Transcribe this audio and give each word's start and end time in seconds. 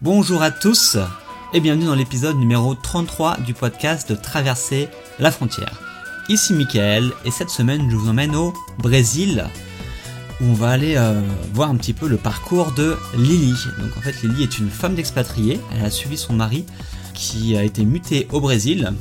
Bonjour 0.00 0.42
à 0.42 0.52
tous 0.52 0.96
et 1.52 1.58
bienvenue 1.58 1.86
dans 1.86 1.96
l'épisode 1.96 2.36
numéro 2.36 2.76
33 2.76 3.38
du 3.38 3.52
podcast 3.52 4.08
de 4.08 4.14
Traverser 4.14 4.88
la 5.18 5.32
frontière. 5.32 5.80
Ici 6.28 6.52
Michael 6.52 7.10
et 7.24 7.32
cette 7.32 7.50
semaine 7.50 7.90
je 7.90 7.96
vous 7.96 8.08
emmène 8.08 8.36
au 8.36 8.54
Brésil 8.78 9.44
où 10.40 10.44
on 10.44 10.52
va 10.54 10.70
aller 10.70 10.94
euh, 10.96 11.20
voir 11.52 11.68
un 11.68 11.74
petit 11.74 11.94
peu 11.94 12.06
le 12.06 12.16
parcours 12.16 12.70
de 12.70 12.96
Lily. 13.16 13.56
Donc 13.80 13.96
en 13.96 14.00
fait 14.00 14.22
Lily 14.22 14.44
est 14.44 14.58
une 14.58 14.70
femme 14.70 14.94
d'expatrié, 14.94 15.60
elle 15.74 15.84
a 15.84 15.90
suivi 15.90 16.16
son 16.16 16.32
mari 16.32 16.64
qui 17.12 17.56
a 17.56 17.64
été 17.64 17.84
muté 17.84 18.28
au 18.30 18.40
Brésil 18.40 18.92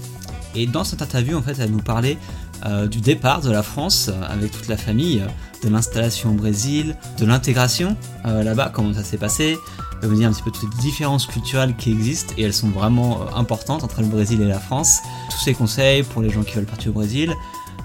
et 0.56 0.66
dans 0.66 0.84
cette 0.84 1.04
interview 1.04 1.38
en 1.38 1.44
fait 1.44 1.60
elle 1.60 1.72
nous 1.72 1.78
parlait 1.78 2.18
euh, 2.66 2.88
du 2.88 3.02
départ 3.02 3.42
de 3.42 3.52
la 3.52 3.62
France 3.62 4.10
avec 4.28 4.52
toute 4.52 4.68
la 4.68 4.78
famille, 4.78 5.24
de 5.64 5.70
l'installation 5.70 6.32
au 6.32 6.34
Brésil, 6.34 6.96
de 7.20 7.26
l'intégration 7.28 7.96
euh, 8.26 8.42
là-bas, 8.42 8.72
comment 8.74 8.96
ça 8.96 9.04
s'est 9.04 9.18
passé, 9.18 9.60
vous 10.04 10.16
dire 10.16 10.30
un 10.30 10.32
petit 10.32 10.44
peu 10.44 10.52
toutes 10.52 10.64
les 10.64 10.82
différences 10.82 11.26
culturelles 11.26 11.76
qui 11.76 11.92
existent 11.92 12.34
et 12.38 12.44
elles 12.44 12.54
sont 12.54 12.70
vraiment 12.70 13.22
euh, 13.22 13.36
importantes 13.36 13.84
entre 13.84 14.02
le 14.02 14.08
Brésil 14.08 14.42
et 14.42 14.48
la 14.48 14.60
France. 14.60 15.00
Tous 15.32 15.40
ces 15.40 15.54
conseils 15.54 16.04
pour 16.04 16.22
les 16.22 16.30
gens 16.30 16.44
qui 16.44 16.56
veulent 16.56 16.66
partir 16.66 16.92
au 16.92 16.94
Brésil. 16.94 17.34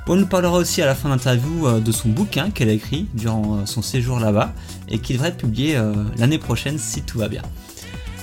On 0.09 0.17
nous 0.17 0.27
parlera 0.27 0.59
aussi 0.59 0.83
à 0.83 0.87
la 0.87 0.95
fin 0.95 1.09
de 1.09 1.15
l'interview 1.15 1.81
de 1.81 1.93
son 1.93 2.09
bouquin 2.09 2.51
qu'elle 2.51 2.69
a 2.69 2.73
écrit 2.73 3.07
durant 3.15 3.65
son 3.67 3.83
séjour 3.83 4.19
là-bas 4.19 4.53
et 4.89 4.99
qui 4.99 5.13
devrait 5.13 5.29
être 5.29 5.37
publié 5.37 5.81
l'année 6.17 6.39
prochaine 6.39 6.77
si 6.77 7.03
tout 7.03 7.19
va 7.19 7.29
bien. 7.29 7.43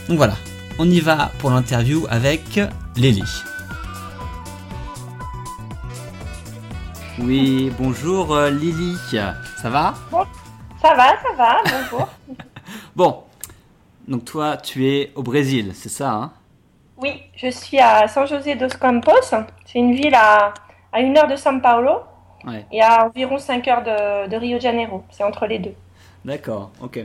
Donc 0.10 0.18
voilà, 0.18 0.36
on 0.78 0.90
y 0.90 1.00
va 1.00 1.32
pour 1.40 1.52
l'interview 1.52 2.06
avec 2.10 2.60
Lélie. 2.98 3.24
Oui, 7.22 7.70
bonjour 7.78 8.34
euh, 8.34 8.50
Lily, 8.50 8.96
ça 9.12 9.70
va? 9.70 9.94
Ça 10.82 10.96
va, 10.96 11.10
ça 11.22 11.34
va, 11.38 11.58
bonjour. 11.66 12.08
bon, 12.96 13.24
donc 14.10 14.26
toi 14.26 14.58
tu 14.58 14.88
es 14.88 15.12
au 15.16 15.24
Brésil, 15.24 15.72
c'est 15.74 15.90
ça 15.90 16.12
hein? 16.12 16.32
Oui, 16.98 17.22
je 17.38 17.50
suis 17.50 17.80
à 17.80 18.10
San 18.10 18.28
José 18.28 18.56
dos 18.56 18.68
Campos, 18.78 19.12
c'est 19.66 19.80
une 19.80 19.94
ville 19.96 20.16
à, 20.16 20.54
à 20.92 21.00
une 21.00 21.18
heure 21.18 21.28
de 21.28 21.36
São 21.36 21.62
Paulo 21.62 22.02
et 22.72 22.82
à 22.82 23.06
environ 23.06 23.38
5 23.38 23.68
heures 23.70 23.84
de, 23.84 24.36
Rio 24.36 24.58
de 24.58 24.62
Janeiro, 24.62 25.04
c'est 25.10 25.24
entre 25.24 25.46
les 25.46 25.60
deux. 25.60 25.74
D'accord, 26.26 26.72
ok. 26.82 27.00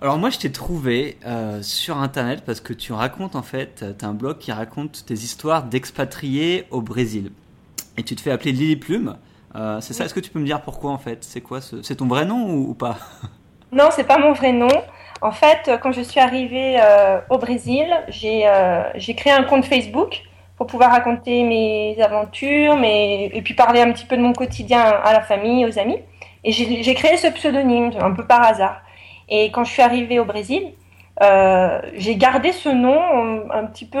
Alors 0.00 0.18
moi 0.18 0.30
je 0.30 0.38
t'ai 0.38 0.50
trouvé 0.50 1.16
euh, 1.26 1.62
sur 1.62 1.98
internet 1.98 2.42
parce 2.44 2.60
que 2.60 2.72
tu 2.72 2.92
racontes 2.92 3.36
en 3.36 3.42
fait, 3.42 3.84
tu 3.98 4.04
as 4.04 4.08
un 4.08 4.14
blog 4.14 4.38
qui 4.38 4.50
raconte 4.50 5.04
tes 5.06 5.14
histoires 5.14 5.64
d'expatriés 5.64 6.66
au 6.70 6.80
Brésil 6.82 7.30
et 7.96 8.02
tu 8.02 8.14
te 8.14 8.20
fais 8.20 8.30
appeler 8.30 8.52
Lily 8.52 8.76
Plume. 8.76 9.16
Euh, 9.56 9.80
c'est 9.80 9.92
ça 9.92 10.04
Est-ce 10.04 10.14
que 10.14 10.20
tu 10.20 10.30
peux 10.30 10.38
me 10.38 10.44
dire 10.44 10.62
pourquoi 10.62 10.92
en 10.92 10.98
fait? 10.98 11.24
C'est 11.24 11.40
quoi 11.40 11.60
C'est 11.60 11.96
ton 11.96 12.06
vrai 12.06 12.24
nom 12.24 12.48
ou, 12.54 12.74
pas? 12.74 12.98
Non, 13.70 13.90
c'est 13.90 14.04
pas 14.04 14.18
mon 14.18 14.32
vrai 14.32 14.52
nom. 14.52 14.70
En 15.20 15.32
fait, 15.32 15.70
quand 15.82 15.92
je 15.92 16.00
suis 16.00 16.20
arrivée 16.20 16.76
euh, 16.80 17.20
au 17.30 17.38
Brésil, 17.38 17.86
euh, 18.24 18.82
j'ai 18.94 19.14
créé 19.14 19.32
un 19.32 19.42
compte 19.42 19.64
Facebook 19.64 20.22
pour 20.56 20.66
pouvoir 20.66 20.90
raconter 20.90 21.44
mes 21.44 21.96
aventures, 22.00 22.76
mes... 22.76 23.30
et 23.32 23.42
puis 23.42 23.54
parler 23.54 23.80
un 23.80 23.92
petit 23.92 24.06
peu 24.06 24.16
de 24.16 24.22
mon 24.22 24.32
quotidien 24.32 24.80
à 24.80 25.12
la 25.12 25.20
famille, 25.20 25.64
aux 25.66 25.78
amis. 25.78 25.98
Et 26.44 26.52
j'ai 26.52 26.94
créé 26.94 27.16
ce 27.16 27.28
pseudonyme 27.28 27.90
un 28.00 28.12
peu 28.12 28.24
par 28.24 28.42
hasard. 28.42 28.80
Et 29.28 29.50
quand 29.50 29.64
je 29.64 29.72
suis 29.72 29.82
arrivée 29.82 30.18
au 30.18 30.24
Brésil, 30.24 30.72
j'ai 31.20 32.16
gardé 32.16 32.52
ce 32.52 32.68
nom 32.68 33.50
un, 33.52 33.66
petit 33.66 33.86
peu 33.86 34.00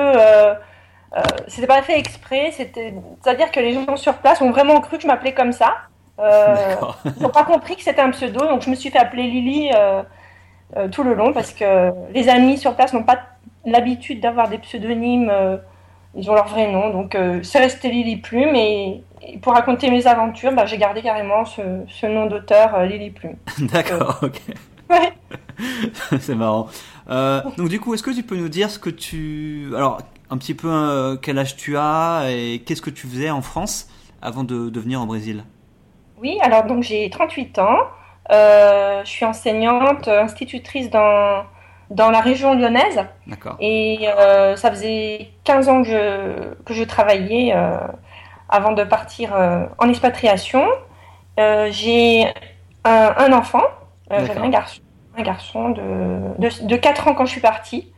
euh, 1.16 1.20
c'était 1.46 1.66
pas 1.66 1.82
fait 1.82 1.98
exprès, 1.98 2.52
c'est-à-dire 2.52 3.50
que 3.50 3.60
les 3.60 3.72
gens 3.72 3.96
sur 3.96 4.14
place 4.18 4.42
ont 4.42 4.50
vraiment 4.50 4.80
cru 4.80 4.96
que 4.96 5.02
je 5.02 5.06
m'appelais 5.06 5.32
comme 5.32 5.52
ça. 5.52 5.74
Euh, 6.18 6.74
ils 7.16 7.22
n'ont 7.22 7.30
pas 7.30 7.44
compris 7.44 7.76
que 7.76 7.82
c'était 7.82 8.00
un 8.00 8.10
pseudo, 8.10 8.40
donc 8.40 8.62
je 8.62 8.70
me 8.70 8.74
suis 8.74 8.90
fait 8.90 8.98
appeler 8.98 9.22
Lily 9.22 9.70
euh, 10.76 10.84
euh, 10.84 10.88
tout 10.88 11.02
le 11.02 11.14
long 11.14 11.32
parce 11.32 11.52
que 11.52 11.90
les 12.12 12.28
amis 12.28 12.58
sur 12.58 12.74
place 12.74 12.92
n'ont 12.92 13.04
pas 13.04 13.18
l'habitude 13.64 14.20
d'avoir 14.20 14.48
des 14.48 14.58
pseudonymes, 14.58 15.32
ils 16.14 16.30
ont 16.30 16.34
leur 16.34 16.48
vrai 16.48 16.70
nom, 16.70 16.90
donc 16.90 17.16
c'est 17.42 17.58
resté 17.58 17.90
Lily 17.90 18.16
Plume 18.16 18.54
et, 18.54 19.02
pour 19.42 19.52
raconter 19.52 19.90
mes 19.90 20.06
aventures, 20.06 20.52
bah, 20.52 20.64
j'ai 20.64 20.78
gardé 20.78 21.02
carrément 21.02 21.44
ce, 21.44 22.06
nom 22.06 22.26
d'auteur 22.26 22.82
Lily 22.84 23.10
Plume. 23.10 23.36
D'accord, 23.58 24.20
ok. 24.22 24.40
Ouais. 24.90 25.12
c'est 26.18 26.34
marrant. 26.34 26.68
donc 27.58 27.68
du 27.68 27.78
coup, 27.78 27.92
est-ce 27.92 28.02
que 28.02 28.10
tu 28.10 28.22
peux 28.22 28.36
nous 28.36 28.48
dire 28.48 28.70
ce 28.70 28.78
que 28.78 28.88
tu... 28.88 29.70
Alors, 29.76 29.98
un 30.30 30.38
petit 30.38 30.54
peu 30.54 30.68
euh, 30.70 31.16
quel 31.16 31.38
âge 31.38 31.56
tu 31.56 31.76
as 31.76 32.26
et 32.30 32.62
qu'est-ce 32.64 32.82
que 32.82 32.90
tu 32.90 33.06
faisais 33.06 33.30
en 33.30 33.42
France 33.42 33.88
avant 34.20 34.44
de, 34.44 34.68
de 34.68 34.80
venir 34.80 35.00
au 35.00 35.06
Brésil? 35.06 35.44
Oui, 36.20 36.38
alors 36.42 36.64
donc 36.64 36.82
j'ai 36.82 37.08
38 37.10 37.58
ans. 37.58 37.78
Euh, 38.30 39.02
je 39.04 39.10
suis 39.10 39.24
enseignante, 39.24 40.08
institutrice 40.08 40.90
dans, 40.90 41.44
dans 41.90 42.10
la 42.10 42.20
région 42.20 42.54
lyonnaise. 42.54 43.04
D'accord. 43.26 43.56
Et 43.60 44.08
euh, 44.08 44.56
ça 44.56 44.70
faisait 44.70 45.30
15 45.44 45.68
ans 45.68 45.82
que 45.82 45.88
je, 45.88 46.54
que 46.64 46.74
je 46.74 46.84
travaillais 46.84 47.54
avant 48.48 48.72
de 48.72 48.84
partir 48.84 49.34
en 49.78 49.88
expatriation. 49.88 50.66
j'ai 51.36 52.26
un, 52.84 53.14
un, 53.16 53.32
enfant, 53.32 53.64
j'avais 54.10 54.38
un 54.38 54.48
garçon, 54.48 54.80
un 55.16 55.22
garçon 55.22 55.70
de, 55.70 56.38
de, 56.38 56.66
de 56.66 56.76
4 56.76 57.08
ans 57.08 57.14
quand 57.14 57.26
je 57.26 57.32
suis 57.32 57.40
partie. 57.40 57.92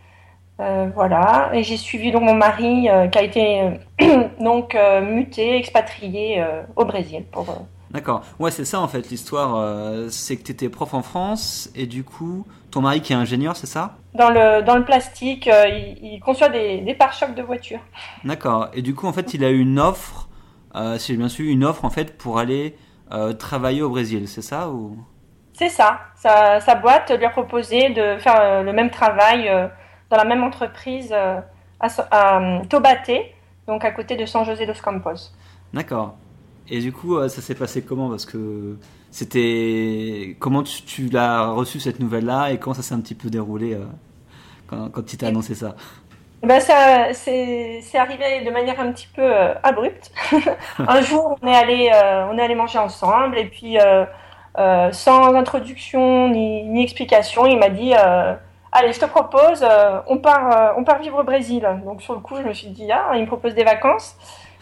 Euh, 0.61 0.91
voilà, 0.95 1.51
et 1.55 1.63
j'ai 1.63 1.79
suivi 1.79 2.13
donc 2.13 2.23
mon 2.23 2.35
mari 2.35 2.91
euh, 2.91 3.07
qui 3.09 3.19
a 3.19 3.23
été 3.23 3.63
euh, 4.03 4.29
donc 4.41 4.77
muté, 5.03 5.57
expatrié 5.57 6.45
au 6.77 6.85
Brésil. 6.85 7.25
Pour, 7.33 7.47
D'accord, 7.91 8.23
ouais, 8.39 8.51
c'est 8.51 8.65
ça 8.65 8.81
en 8.81 8.89
fait 8.89 9.11
l'histoire. 9.11 10.09
c'est 10.11 10.37
que 10.37 10.45
tu 10.45 10.53
étais 10.53 10.69
prof 10.69 10.95
en 10.95 11.03
France 11.03 11.71
et 11.75 11.87
du 11.87 12.05
coup, 12.05 12.47
ton 12.71 12.83
mari 12.83 13.01
qui 13.01 13.13
est 13.13 13.17
ingénieur, 13.17 13.57
c'est 13.57 13.67
ça? 13.67 13.97
Dans 14.15 14.31
le, 14.31 14.63
dans 14.63 14.77
le 14.77 14.85
plastique, 14.85 15.51
il, 16.03 16.21
conçoit 16.21 16.49
des, 16.49 16.83
des 16.83 16.95
pare-chocs 16.95 17.35
de 17.35 17.43
voiture. 17.43 17.81
D'accord, 18.25 18.69
et 18.75 18.83
du 18.83 18.95
coup, 18.95 19.07
en 19.09 19.13
fait, 19.13 19.35
il 19.35 19.45
a 19.45 19.51
eu 19.51 19.59
une 19.59 19.81
offre, 19.81 20.29
si 20.99 21.13
j'ai 21.13 21.17
bien 21.17 21.29
su, 21.29 21.49
une 21.49 21.65
offre 21.65 21.85
en 21.85 21.91
fait 21.91 22.17
pour 22.17 22.39
aller 22.39 22.77
travailler 23.39 23.83
au 23.83 23.91
Brésil, 23.91 24.29
c'est 24.29 24.43
ça 24.43 24.71
ou... 24.71 24.97
C'est 25.53 25.69
ça. 25.69 25.99
Sa, 26.15 26.61
sa, 26.61 26.77
boîte 26.77 27.11
lui 27.11 27.25
a 27.25 27.31
proposé 27.31 27.91
de 27.91 28.19
faire 28.19 28.63
le 28.63 28.73
même 28.73 28.91
travail 28.91 29.51
dans 30.11 30.17
la 30.17 30.25
même 30.25 30.43
entreprise 30.43 31.13
euh, 31.13 31.41
à, 31.79 31.87
à, 32.11 32.41
euh, 32.41 32.65
Taubaté, 32.69 33.35
donc 33.67 33.85
à 33.85 33.93
côté 33.93 34.17
de 34.17 34.27
San 34.27 34.45
José 34.45 34.67
dos 34.67 34.75
Campos. 34.83 35.33
D'accord. 35.73 36.17
Et 36.71 36.81
du 36.81 36.93
coup, 36.93 37.17
euh, 37.17 37.29
ça 37.29 37.43
s'est 37.43 37.55
passé 37.55 37.83
comment? 37.83 38.09
Parce 38.09 38.27
que 38.27 38.77
c'était. 39.11 40.37
Comment 40.39 40.63
tu, 40.63 41.09
l'as 41.09 41.49
reçu 41.49 41.81
cette 41.81 42.01
nouvelle-là? 42.01 42.53
Et 42.53 42.59
comment 42.59 42.75
ça 42.75 42.83
s'est 42.83 42.95
un 42.95 43.01
petit 43.01 43.15
peu 43.15 43.29
déroulé 43.29 43.77
quand, 44.69 44.89
quand 44.91 45.03
tu 45.03 45.17
t'es 45.17 45.27
annoncé 45.27 45.55
ça? 45.55 45.75
Ben 46.43 46.59
ça, 46.61 47.13
c'est, 47.13 47.83
arrivé 47.95 48.45
de 48.45 48.51
manière 48.51 48.81
un 48.81 48.93
petit 48.93 49.09
peu 49.15 49.31
abrupte. 49.63 50.11
un 50.79 51.03
jour, 51.03 51.37
on 51.43 51.47
est 51.47 51.55
allé, 51.55 51.91
on 52.31 52.39
est 52.39 52.43
allé 52.43 52.55
manger 52.55 52.79
ensemble 52.79 53.37
et 53.37 53.47
puis 53.47 53.77
sans 54.93 55.35
introduction 55.35 56.29
ni, 56.29 56.65
ni 56.65 56.83
explication, 56.83 57.47
il 57.47 57.59
m'a 57.59 57.69
dit 57.69 57.93
allez, 58.73 58.93
je 58.93 59.01
te 59.01 59.07
propose, 59.07 59.63
euh, 59.63 60.01
on, 60.07 60.19
part, 60.19 60.57
euh, 60.57 60.73
on 60.77 60.85
part 60.85 60.99
vivre 60.99 61.21
au 61.21 61.25
Brésil. 61.25 61.67
Donc 61.85 62.03
sur 62.03 62.15
le 62.15 62.21
coup, 62.21 62.37
je 62.37 62.43
me 62.43 62.53
suis 62.53 62.69
dit, 62.69 62.91
ah, 62.93 63.13
il 63.15 63.23
me 63.23 63.27
propose 63.27 63.55
des 63.55 63.65
vacances. 63.65 64.17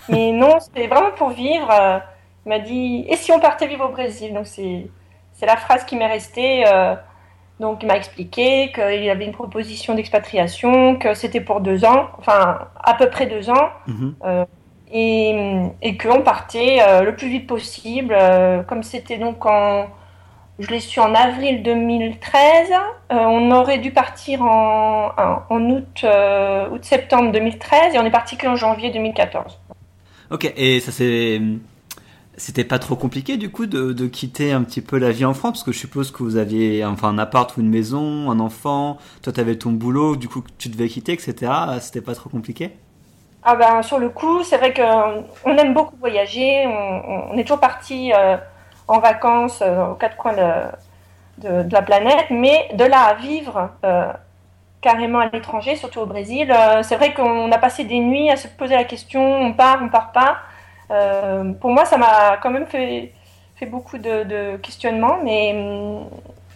Mais 0.08 0.32
non, 0.32 0.58
c'était 0.60 0.86
vraiment 0.86 1.10
pour 1.16 1.30
vivre. 1.30 1.70
Euh, 1.70 1.98
il 2.46 2.48
m'a 2.48 2.58
dit, 2.58 3.04
et 3.08 3.16
si 3.16 3.32
on 3.32 3.40
partait 3.40 3.66
vivre 3.66 3.86
au 3.86 3.92
Brésil? 3.92 4.32
Donc 4.32 4.46
c'est, 4.46 4.88
la 5.42 5.56
phrase 5.56 5.84
qui 5.84 5.96
m'est 5.96 6.06
restée. 6.06 6.64
donc 7.60 7.82
il 7.82 7.86
m'a 7.86 7.96
expliqué 7.96 8.72
qu'il 8.72 9.04
y 9.04 9.10
avait 9.10 9.24
une 9.24 9.32
proposition 9.32 9.94
d'expatriation, 9.94 10.96
que 10.96 11.14
c'était 11.14 11.40
pour 11.40 11.60
deux 11.60 11.84
ans, 11.84 12.08
enfin 12.18 12.58
à 12.82 12.94
peu 12.94 13.08
près 13.08 13.26
deux 13.26 13.50
ans. 13.50 13.68
Mhm. 13.86 14.14
et, 14.90 15.62
et 15.82 15.96
qu'on 15.96 16.22
partait 16.22 16.78
le 17.04 17.14
plus 17.14 17.28
vite 17.28 17.46
possible, 17.46 18.16
comme 18.66 18.82
c'était 18.82 19.18
donc 19.18 19.46
en 19.46 19.86
je 20.58 20.68
l'ai 20.70 20.80
su 20.80 21.00
en 21.00 21.14
avril 21.14 21.62
2013. 21.62 22.70
Euh, 22.70 23.14
on 23.14 23.50
aurait 23.52 23.78
dû 23.78 23.92
partir 23.92 24.42
en, 24.42 25.12
en, 25.48 25.70
août, 25.70 26.00
euh, 26.04 26.68
août-septembre 26.70 27.32
2013 27.32 27.94
et 27.94 27.98
on 27.98 28.04
est 28.04 28.10
parti 28.10 28.36
qu'en 28.36 28.56
janvier 28.56 28.90
2014. 28.90 29.58
Ok, 30.30 30.52
et 30.56 30.80
ça 30.80 30.92
c'est. 30.92 31.40
C'était 32.36 32.62
pas 32.62 32.78
trop 32.78 32.94
compliqué 32.94 33.36
du 33.36 33.50
coup 33.50 33.66
de, 33.66 33.92
de, 33.92 34.06
quitter 34.06 34.52
un 34.52 34.62
petit 34.62 34.80
peu 34.80 34.96
la 34.96 35.10
vie 35.10 35.24
en 35.24 35.34
France 35.34 35.54
parce 35.54 35.64
que 35.64 35.72
je 35.72 35.78
suppose 35.78 36.12
que 36.12 36.22
vous 36.22 36.36
aviez 36.36 36.84
enfin 36.84 37.08
un 37.08 37.18
appart 37.18 37.56
ou 37.56 37.60
une 37.62 37.68
maison, 37.68 38.30
un 38.30 38.38
enfant, 38.38 38.98
toi 39.22 39.32
tu 39.32 39.40
avais 39.40 39.56
ton 39.56 39.72
boulot, 39.72 40.14
du 40.14 40.28
coup 40.28 40.44
tu 40.56 40.68
devais 40.68 40.88
quitter, 40.88 41.14
etc. 41.14 41.50
C'était 41.80 42.00
pas 42.00 42.14
trop 42.14 42.30
compliqué? 42.30 42.76
Ah 43.42 43.56
ben 43.56 43.82
sur 43.82 43.98
le 43.98 44.08
coup, 44.10 44.44
c'est 44.44 44.56
vrai 44.58 44.72
qu'on 44.72 45.56
aime 45.56 45.74
beaucoup 45.74 45.96
voyager, 45.96 46.64
on, 46.66 47.32
on 47.32 47.38
est 47.38 47.42
toujours 47.42 47.60
parti 47.60 48.12
euh, 48.12 48.36
en 48.88 49.00
vacances 49.00 49.60
euh, 49.62 49.86
aux 49.86 49.94
quatre 49.94 50.16
coins 50.16 50.34
de, 51.38 51.62
de, 51.64 51.72
la 51.72 51.82
planète, 51.82 52.26
mais 52.30 52.68
de 52.74 52.84
là 52.84 53.02
à 53.02 53.14
vivre 53.14 53.70
euh, 53.84 54.12
carrément 54.80 55.20
à 55.20 55.28
l'étranger, 55.28 55.76
surtout 55.76 56.00
au 56.00 56.06
Brésil, 56.06 56.52
euh, 56.52 56.82
c'est 56.82 56.96
vrai 56.96 57.12
qu'on 57.14 57.50
a 57.50 57.58
passé 57.58 57.84
des 57.84 57.98
nuits 57.98 58.30
à 58.30 58.36
se 58.36 58.48
poser 58.48 58.74
la 58.74 58.84
question, 58.84 59.22
on 59.22 59.52
part, 59.52 59.80
on 59.82 59.88
part 59.88 60.12
pas. 60.12 60.38
pour 61.60 61.70
moi, 61.70 61.84
ça 61.84 61.98
m'a 61.98 62.38
quand 62.42 62.50
même 62.50 62.66
fait, 62.66 63.12
fait 63.56 63.66
beaucoup 63.66 63.98
de, 63.98 64.56
questionnements, 64.56 65.18
mais 65.22 65.54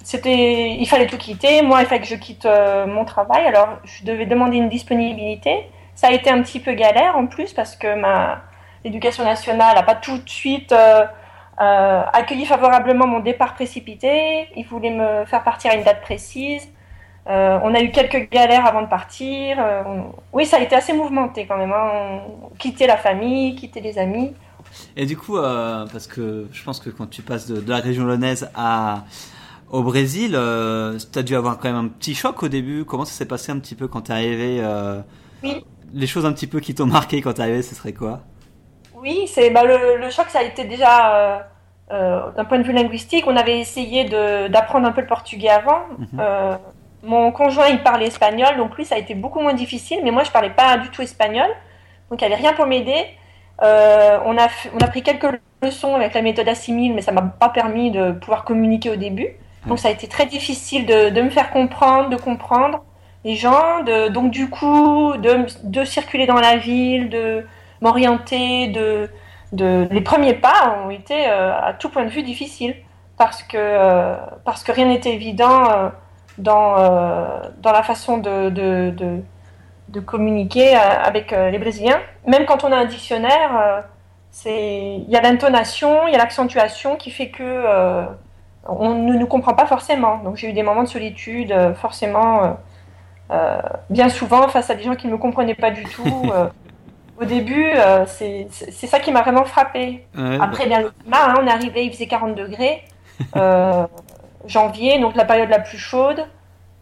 c'était, 0.05 0.71
il 0.71 0.87
fallait 0.87 1.07
tout 1.07 1.19
quitter. 1.19 1.63
Moi, 1.63 1.83
il 1.83 1.87
fallait 1.87 2.01
que 2.01 2.07
je 2.07 2.17
quitte 2.17 2.47
mon 2.87 3.05
travail. 3.05 3.45
Alors, 3.47 3.69
je 3.85 4.05
devais 4.05 4.27
demander 4.27 4.57
une 4.57 4.69
disponibilité. 4.69 5.67
Ça 5.95 6.09
a 6.09 6.13
été 6.13 6.31
un 6.31 6.43
petit 6.43 6.61
peu 6.61 6.73
galère 6.73 7.17
en 7.17 7.27
plus 7.27 7.53
parce 7.53 7.77
que 7.77 7.95
ma 7.95 8.43
l'éducation 8.85 9.25
nationale 9.25 9.75
n'a 9.75 9.83
pas 9.83 9.95
tout 9.95 10.19
de 10.19 10.29
suite 10.29 10.73
euh, 10.73 12.03
accueilli 12.13 12.47
favorablement 12.47 13.07
mon 13.07 13.21
départ 13.21 13.55
précipité. 13.55 14.49
Il 14.57 14.67
voulait 14.67 14.91
me 14.91 15.25
faire 15.27 15.43
partir 15.43 15.71
à 15.71 15.75
une 15.75 15.85
date 15.85 16.01
précise. 16.01 16.72
Euh, 17.29 17.59
on 17.63 17.75
a 17.75 17.81
eu 17.81 17.91
quelques 17.91 18.31
galères 18.31 18.67
avant 18.67 18.83
de 18.83 18.89
partir. 18.89 19.57
Euh, 19.59 19.83
oui, 20.33 20.45
ça 20.45 20.57
a 20.57 20.61
été 20.61 20.75
assez 20.75 20.93
mouvementé 20.93 21.47
quand 21.47 21.57
même. 21.57 21.73
Hein. 21.73 22.21
Quitter 22.59 22.87
la 22.87 22.97
famille, 22.97 23.55
quitter 23.55 23.81
les 23.81 23.99
amis. 23.99 24.33
Et 24.97 25.07
du 25.07 25.17
coup, 25.17 25.37
parce 25.37 26.07
que 26.07 26.49
je 26.53 26.65
pense 26.65 26.81
que 26.81 26.91
quand 26.91 27.09
tu 27.09 27.23
passes 27.23 27.47
de, 27.47 27.71
la 27.71 27.79
région 27.79 28.05
lyonnaise 28.05 28.51
à, 28.55 29.05
au 29.71 29.83
Brésil, 29.83 30.31
tu 30.31 31.19
as 31.19 31.23
dû 31.23 31.37
avoir 31.37 31.59
quand 31.59 31.69
même 31.69 31.85
un 31.85 31.89
petit 31.89 32.15
choc 32.15 32.43
au 32.43 32.49
début. 32.49 32.85
Comment 32.85 33.05
ça 33.05 33.13
s'est 33.13 33.27
passé 33.27 33.53
un 33.53 33.59
petit 33.59 33.75
peu 33.75 33.87
quand 33.87 34.03
tu 34.03 34.13
es 34.13 34.15
arrivé 34.15 34.63
Oui. 35.43 35.65
Les 35.93 36.07
choses 36.07 36.25
un 36.25 36.33
petit 36.33 36.47
peu 36.47 36.61
qui 36.61 36.75
t'ont 36.75 36.87
marqué 36.87 37.21
quand 37.21 37.35
tu 37.35 37.41
es 37.41 37.45
arrivé, 37.45 37.61
ce 37.61 37.75
serait 37.75 37.93
quoi? 37.93 38.21
Oui, 38.95 39.27
c'est 39.27 39.51
bah, 39.51 39.65
le, 39.65 39.99
le, 39.99 40.11
choc, 40.11 40.27
ça 40.31 40.39
a 40.39 40.43
été 40.43 40.65
déjà 40.65 41.53
euh, 41.93 42.31
d'un 42.33 42.45
point 42.45 42.59
de 42.59 42.63
vue 42.63 42.73
linguistique, 42.73 43.25
on 43.27 43.37
avait 43.37 43.59
essayé 43.59 44.05
d'apprendre 44.49 44.87
un 44.87 44.93
peu 44.93 45.03
le 45.03 45.07
portugais 45.07 45.51
avant. 45.51 45.83
Mhm. 45.99 46.21
Euh, 46.21 46.57
mon 47.03 47.33
conjoint, 47.33 47.69
il 47.69 47.83
parlait 47.83 48.07
espagnol, 48.07 48.57
donc 48.57 48.77
lui, 48.77 48.85
ça 48.85 48.95
a 48.95 48.99
été 48.99 49.15
beaucoup 49.15 49.41
moins 49.41 49.55
difficile, 49.55 50.01
mais 50.05 50.11
moi, 50.11 50.25
je 50.25 50.31
parlais 50.31 50.51
pas 50.51 50.79
du 50.79 50.89
tout 50.91 51.03
espagnol, 51.03 51.49
donc 52.11 52.21
il 52.21 52.27
n'y 52.27 52.33
avait 52.33 52.43
rien 52.43 52.53
pour 52.53 52.67
m'aider. 52.67 53.07
Euh, 53.63 54.19
on, 54.25 54.37
a, 54.39 54.49
on 54.75 54.79
a 54.79 54.89
pris 54.89 55.03
quelques 55.03 55.27
leçons 55.63 55.95
avec 55.95 56.15
la 56.15 56.23
méthode 56.23 56.49
assimile, 56.49 56.95
mais 56.95 57.03
ça 57.03 57.13
m'a 57.13 57.23
pas 57.23 57.49
permis 57.49 57.91
de 57.91 58.13
pouvoir 58.13 58.45
communiquer 58.45 58.91
au 58.91 58.97
début. 58.97 59.29
Donc 59.67 59.79
ça 59.79 59.89
a 59.89 59.91
été 59.93 60.09
très 60.09 60.27
difficile 60.27 60.87
de, 60.87 61.11
de 61.11 61.23
me 61.23 61.31
faire 61.31 61.51
comprendre, 61.51 62.09
de 62.09 62.17
comprendre 62.17 62.83
les 63.25 63.37
gens, 63.37 63.85
de, 63.85 64.09
donc 64.09 64.33
du 64.33 64.51
coup, 64.51 65.13
de, 65.17 65.47
de 65.63 65.85
circuler 65.85 66.27
dans 66.27 66.41
la 66.41 66.57
ville, 66.57 67.09
de 67.09 67.47
m'orienter, 67.81 68.69
de, 68.69 69.09
les 69.53 70.01
premiers 70.01 70.35
pas 70.35 70.79
ont 70.85 70.91
été 70.91 71.29
euh, 71.29 71.53
à 71.55 71.75
tout 71.75 71.91
point 71.91 72.05
de 72.05 72.11
vue 72.11 72.23
difficiles 72.23 72.75
parce 73.19 73.43
que, 73.43 73.57
euh, 73.59 74.17
parce 74.45 74.65
que 74.65 74.73
rien 74.73 74.87
n'était 74.87 75.15
évident 75.15 75.71
euh, 75.71 75.89
dans, 76.39 76.77
dans 77.61 77.73
la 77.73 77.83
façon 77.83 78.19
de, 78.19 78.51
de, 78.51 79.23
de, 79.89 80.01
communiquer 80.01 80.75
avec 80.75 81.33
les 81.33 81.59
Brésiliens. 81.59 82.01
Même 82.27 82.47
quand 82.47 82.65
on 82.65 82.73
a 82.73 82.77
un 82.77 82.85
dictionnaire, 82.87 83.85
il 84.47 85.05
y 85.09 85.17
a 85.17 85.21
l'intonation, 85.21 86.07
il 86.07 86.13
y 86.13 86.15
a 86.15 86.19
l'accentuation 86.19 86.97
qui 86.97 87.11
fait 87.11 87.29
que 87.29 88.07
on 88.67 88.95
ne 88.95 89.15
nous 89.15 89.27
comprend 89.27 89.55
pas 89.55 89.67
forcément. 89.67 90.19
Donc 90.19 90.37
j'ai 90.37 90.49
eu 90.49 90.53
des 90.53 90.63
moments 90.63 90.85
de 90.85 90.89
solitude, 90.89 91.55
forcément, 91.77 92.57
bien 93.91 94.09
souvent 94.09 94.49
face 94.49 94.71
à 94.71 94.75
des 94.75 94.83
gens 94.83 94.95
qui 94.95 95.09
ne 95.09 95.13
me 95.13 95.19
comprenaient 95.19 95.55
pas 95.55 95.71
du 95.71 95.85
tout. 95.85 96.33
Au 97.23 97.25
début, 97.25 97.71
euh, 97.75 98.05
c'est 98.07 98.87
ça 98.87 98.99
qui 98.99 99.13
m'a 99.13 99.23
vraiment 99.23 99.45
frappé. 99.45 100.07
Après, 100.41 100.67
bien 100.67 100.81
le 100.81 100.91
climat, 100.91 101.29
hein, 101.29 101.35
on 101.41 101.47
est 101.47 101.51
arrivé, 101.51 101.85
il 101.85 101.93
faisait 101.93 102.07
40 102.07 102.35
degrés, 102.35 102.83
euh, 103.37 103.87
janvier, 104.47 104.99
donc 104.99 105.17
la 105.17 105.25
période 105.25 105.49
la 105.49 105.59
plus 105.59 105.79
chaude. 105.79 106.25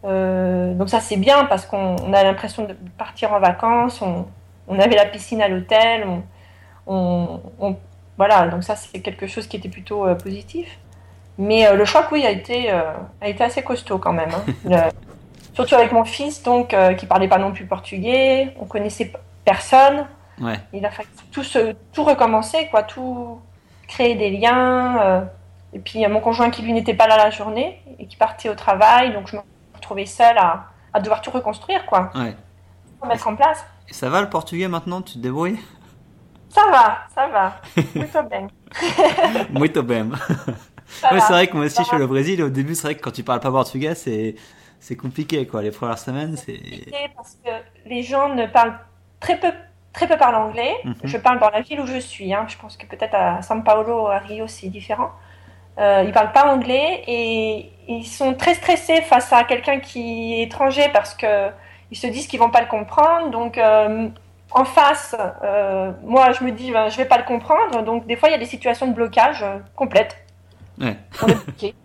Euh, 0.03 0.73
donc 0.73 0.89
ça 0.89 0.99
c'est 0.99 1.17
bien 1.17 1.45
parce 1.45 1.65
qu'on 1.65 2.13
a 2.13 2.23
l'impression 2.23 2.65
de 2.65 2.75
partir 2.97 3.33
en 3.33 3.39
vacances, 3.39 4.01
on, 4.01 4.79
avait 4.79 4.95
la 4.95 5.05
piscine 5.05 5.41
à 5.41 5.47
l'hôtel, 5.47 6.07
on, 6.87 7.39
voilà, 8.17 8.47
donc 8.47 8.63
ça 8.63 8.75
c'est 8.75 8.99
quelque 8.99 9.27
chose 9.27 9.47
qui 9.47 9.57
était 9.57 9.69
plutôt 9.69 10.05
positif. 10.15 10.79
Mais 11.37 11.75
le 11.75 11.85
choc, 11.85 12.05
oui, 12.11 12.25
a 12.25 12.29
été, 12.29 12.71
a 12.71 13.27
été 13.27 13.43
assez 13.43 13.63
costaud 13.63 13.97
quand 13.97 14.13
même. 14.13 14.29
Hein. 14.69 14.89
surtout 15.53 15.75
avec 15.75 15.91
mon 15.91 16.05
fils, 16.05 16.41
donc 16.41 16.75
qui 16.97 17.05
parlait 17.05 17.27
pas 17.27 17.37
non 17.37 17.51
plus 17.51 17.65
portugais, 17.65 18.55
on 18.59 18.65
connaissait 18.65 19.11
personne. 19.43 20.07
Il 20.73 20.85
a 20.85 20.89
fallu 20.89 21.09
tout, 21.31 21.43
tout 21.91 22.03
recommencer, 22.03 22.67
quoi, 22.71 22.83
tout 22.83 23.39
créer 23.87 24.15
des 24.15 24.29
liens. 24.31 25.27
Et 25.73 25.79
puis 25.79 25.99
il 25.99 26.01
y 26.01 26.05
a 26.05 26.09
mon 26.09 26.19
conjoint 26.19 26.49
qui 26.49 26.61
lui 26.61 26.73
n'était 26.73 26.93
pas 26.93 27.07
là 27.07 27.17
la 27.17 27.29
journée 27.29 27.81
et 27.99 28.05
qui 28.05 28.17
partait 28.17 28.49
au 28.49 28.55
travail, 28.55 29.13
donc 29.13 29.27
je 29.27 29.37
me 29.37 29.41
retrouvais 29.73 30.05
seule 30.05 30.37
à, 30.37 30.65
à 30.93 30.99
devoir 30.99 31.21
tout 31.21 31.31
reconstruire, 31.31 31.85
quoi. 31.85 32.11
Ouais. 32.15 32.35
mettre 33.07 33.27
en 33.27 33.35
place. 33.35 33.65
Et 33.89 33.93
ça 33.93 34.09
va 34.09 34.21
le 34.21 34.29
portugais 34.29 34.67
maintenant? 34.67 35.01
Tu 35.01 35.13
te 35.13 35.19
débrouilles? 35.19 35.59
Ça 36.49 36.61
va, 36.69 36.99
ça 37.15 37.27
va. 37.27 37.61
Muito 37.95 38.23
bem. 38.29 38.49
Muito 39.51 39.83
bem. 39.83 40.17
c'est 40.87 41.07
vrai 41.29 41.47
que 41.47 41.55
moi 41.55 41.65
aussi 41.65 41.81
je 41.81 41.87
suis 41.87 42.01
au 42.01 42.07
Brésil 42.07 42.43
au 42.43 42.49
début 42.49 42.75
c'est 42.75 42.87
vrai 42.87 42.95
que 42.95 43.01
quand 43.01 43.11
tu 43.11 43.23
parles 43.23 43.39
pas 43.39 43.49
portugais 43.49 43.95
c'est 43.95 44.35
c'est 44.77 44.97
compliqué 44.97 45.47
quoi 45.47 45.61
les 45.61 45.71
premières 45.71 45.97
semaines 45.97 46.35
c'est 46.35 46.59
parce 47.15 47.37
que 47.45 47.49
les 47.85 48.03
gens 48.03 48.27
ne 48.35 48.45
parlent 48.45 48.77
très 49.21 49.39
peu 49.39 49.53
très 49.93 50.07
peu 50.07 50.17
parlent 50.17 50.35
anglais. 50.35 50.75
Mhm. 50.83 50.95
Je 51.03 51.17
parle 51.17 51.39
dans 51.39 51.49
la 51.49 51.61
ville 51.61 51.79
où 51.81 51.87
je 51.87 51.99
suis. 51.99 52.33
Hein. 52.33 52.45
Je 52.47 52.57
pense 52.57 52.77
que 52.77 52.85
peut-être 52.85 53.15
à 53.15 53.41
São 53.41 53.63
Paulo, 53.63 54.07
à 54.07 54.19
Rio, 54.19 54.47
c'est 54.47 54.67
différent. 54.67 55.11
Euh, 55.79 56.03
ils 56.05 56.11
parlent 56.11 56.33
pas 56.33 56.51
anglais 56.51 57.03
et 57.07 57.71
ils 57.87 58.05
sont 58.05 58.33
très 58.33 58.55
stressés 58.55 59.01
face 59.01 59.31
à 59.33 59.43
quelqu'un 59.43 59.79
qui 59.79 60.33
est 60.35 60.43
étranger 60.43 60.89
parce 60.93 61.13
que 61.13 61.49
ils 61.91 61.97
se 61.97 62.07
disent 62.07 62.27
qu'ils 62.27 62.39
vont 62.39 62.49
pas 62.49 62.61
le 62.61 62.67
comprendre. 62.67 63.29
Donc 63.29 63.57
euh, 63.57 64.07
en 64.51 64.65
face, 64.65 65.15
euh, 65.43 65.91
moi 66.03 66.31
je 66.31 66.43
me 66.43 66.51
dis 66.51 66.71
ben, 66.71 66.89
je 66.89 66.97
vais 66.97 67.05
pas 67.05 67.17
le 67.17 67.25
comprendre. 67.25 67.83
Donc 67.83 68.07
des 68.07 68.15
fois 68.15 68.29
il 68.29 68.31
y 68.31 68.35
a 68.35 68.39
des 68.39 68.45
situations 68.45 68.87
de 68.87 68.93
blocage 68.93 69.43
euh, 69.43 69.57
complètes. 69.75 70.17
Ouais. 70.79 70.97
On 71.21 71.27
est 71.27 71.43
bloqué. 71.43 71.75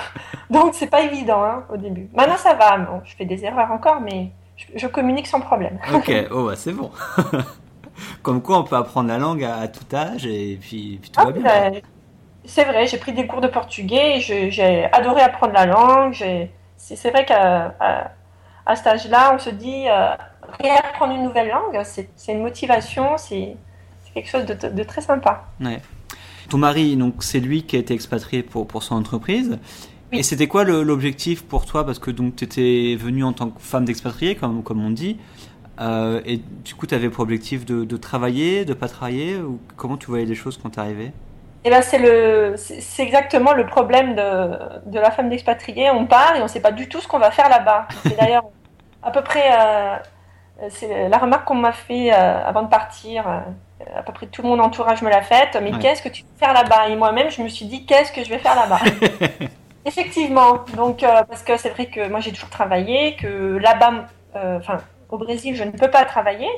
donc 0.50 0.74
c'est 0.74 0.88
pas 0.88 1.02
évident 1.02 1.42
hein, 1.42 1.64
au 1.72 1.76
début. 1.76 2.08
Maintenant 2.12 2.36
ça 2.36 2.54
va. 2.54 2.76
Bon, 2.78 3.00
je 3.04 3.14
fais 3.14 3.24
des 3.24 3.44
erreurs 3.44 3.70
encore, 3.70 4.00
mais 4.00 4.32
je, 4.74 4.86
communique 4.86 5.26
sans 5.26 5.40
problème. 5.40 5.78
Ok, 5.94 6.12
oh 6.30 6.46
bah 6.46 6.56
c'est 6.56 6.72
bon. 6.72 6.90
Comme 8.22 8.42
quoi 8.42 8.58
on 8.58 8.64
peut 8.64 8.76
apprendre 8.76 9.08
la 9.08 9.18
langue 9.18 9.44
à, 9.44 9.68
tout 9.68 9.94
âge 9.94 10.26
et 10.26 10.58
puis, 10.60 11.00
tout 11.12 11.20
va 11.20 11.28
ah, 11.28 11.32
bien. 11.32 11.42
Ben, 11.42 11.80
c'est 12.44 12.64
vrai, 12.64 12.86
j'ai 12.86 12.98
pris 12.98 13.12
des 13.12 13.26
cours 13.26 13.40
de 13.40 13.48
portugais, 13.48 14.18
j'ai 14.20 14.88
adoré 14.92 15.22
apprendre 15.22 15.52
la 15.52 15.66
langue. 15.66 16.24
C'est 16.76 17.10
vrai 17.10 17.24
qu'à 17.24 17.74
à, 18.66 18.76
cet 18.76 18.86
âge-là, 18.86 19.34
on 19.34 19.38
se 19.38 19.50
dit, 19.50 19.84
euh, 19.88 20.14
réapprendre 20.60 21.14
une 21.14 21.24
nouvelle 21.24 21.48
langue, 21.48 21.80
c'est 21.84 22.08
une 22.28 22.42
motivation, 22.42 23.16
c'est 23.16 23.56
quelque 24.14 24.28
chose 24.28 24.44
de, 24.44 24.82
très 24.82 25.00
sympa. 25.00 25.46
Ouais. 25.60 25.80
Ton 26.48 26.58
mari, 26.58 26.96
donc 26.96 27.22
c'est 27.22 27.40
lui 27.40 27.62
qui 27.62 27.76
a 27.76 27.78
été 27.78 27.94
expatrié 27.94 28.42
pour, 28.42 28.66
pour 28.66 28.82
son 28.82 28.96
entreprise. 28.96 29.58
Et 30.14 30.22
c'était 30.22 30.46
quoi 30.46 30.64
l'objectif 30.64 31.42
pour 31.42 31.64
toi? 31.64 31.86
Parce 31.86 31.98
que 31.98 32.10
donc 32.10 32.36
tu 32.36 32.44
étais 32.44 32.96
venue 33.00 33.24
en 33.24 33.32
tant 33.32 33.48
que 33.48 33.60
femme 33.62 33.86
d'expatrié, 33.86 34.34
comme, 34.34 34.62
comme 34.62 34.84
on 34.84 34.90
dit. 34.90 35.16
Euh, 35.80 36.20
et 36.26 36.36
du 36.36 36.74
coup, 36.74 36.86
tu 36.86 36.94
avais 36.94 37.08
pour 37.08 37.22
objectif 37.22 37.64
de, 37.64 37.84
de, 37.84 37.96
travailler, 37.96 38.66
de 38.66 38.74
pas 38.74 38.88
travailler? 38.88 39.38
Ou 39.38 39.58
Comment 39.76 39.96
tu 39.96 40.08
voyais 40.08 40.26
les 40.26 40.34
choses 40.34 40.58
quand 40.62 40.68
tu 40.68 40.80
arrivais 40.80 41.12
eh 41.64 41.70
ben 41.70 41.82
c'est 41.82 41.98
le, 41.98 42.54
c'est 42.56 43.02
exactement 43.02 43.52
le 43.52 43.66
problème 43.66 44.14
de, 44.14 44.90
de 44.90 44.98
la 44.98 45.10
femme 45.10 45.28
d'expatrié. 45.28 45.90
On 45.90 46.06
part 46.06 46.36
et 46.36 46.40
on 46.40 46.44
ne 46.44 46.48
sait 46.48 46.60
pas 46.60 46.72
du 46.72 46.88
tout 46.88 47.00
ce 47.00 47.08
qu'on 47.08 47.18
va 47.18 47.30
faire 47.30 47.48
là-bas. 47.48 47.86
C'est 48.02 48.18
d'ailleurs 48.18 48.44
à 49.02 49.10
peu 49.10 49.22
près, 49.22 49.50
euh, 49.52 49.96
c'est 50.70 51.08
la 51.08 51.18
remarque 51.18 51.44
qu'on 51.46 51.54
m'a 51.54 51.72
fait 51.72 52.12
euh, 52.12 52.46
avant 52.46 52.62
de 52.62 52.68
partir. 52.68 53.26
à 53.28 54.02
peu 54.02 54.12
près 54.12 54.26
tout 54.26 54.42
mon 54.42 54.58
entourage 54.58 55.02
me 55.02 55.10
l'a 55.10 55.22
faite. 55.22 55.56
Mais 55.62 55.72
qu'est-ce 55.72 56.02
que 56.02 56.08
tu 56.08 56.22
veux 56.22 56.38
faire 56.38 56.52
là-bas? 56.52 56.88
Et 56.88 56.96
moi-même, 56.96 57.30
je 57.30 57.42
me 57.42 57.48
suis 57.48 57.66
dit, 57.66 57.86
qu'est-ce 57.86 58.12
que 58.12 58.24
je 58.24 58.30
vais 58.30 58.38
faire 58.38 58.56
là-bas? 58.56 58.80
Effectivement, 59.84 60.60
donc 60.76 61.02
euh, 61.02 61.24
parce 61.24 61.42
que 61.42 61.56
c'est 61.56 61.70
vrai 61.70 61.86
que 61.86 62.08
moi 62.08 62.20
j'ai 62.20 62.30
toujours 62.30 62.50
travaillé, 62.50 63.16
que 63.16 63.56
là-bas, 63.56 64.06
euh, 64.36 64.58
enfin 64.58 64.78
au 65.10 65.18
Brésil, 65.18 65.56
je 65.56 65.64
ne 65.64 65.72
peux 65.72 65.90
pas 65.90 66.04
travailler. 66.04 66.48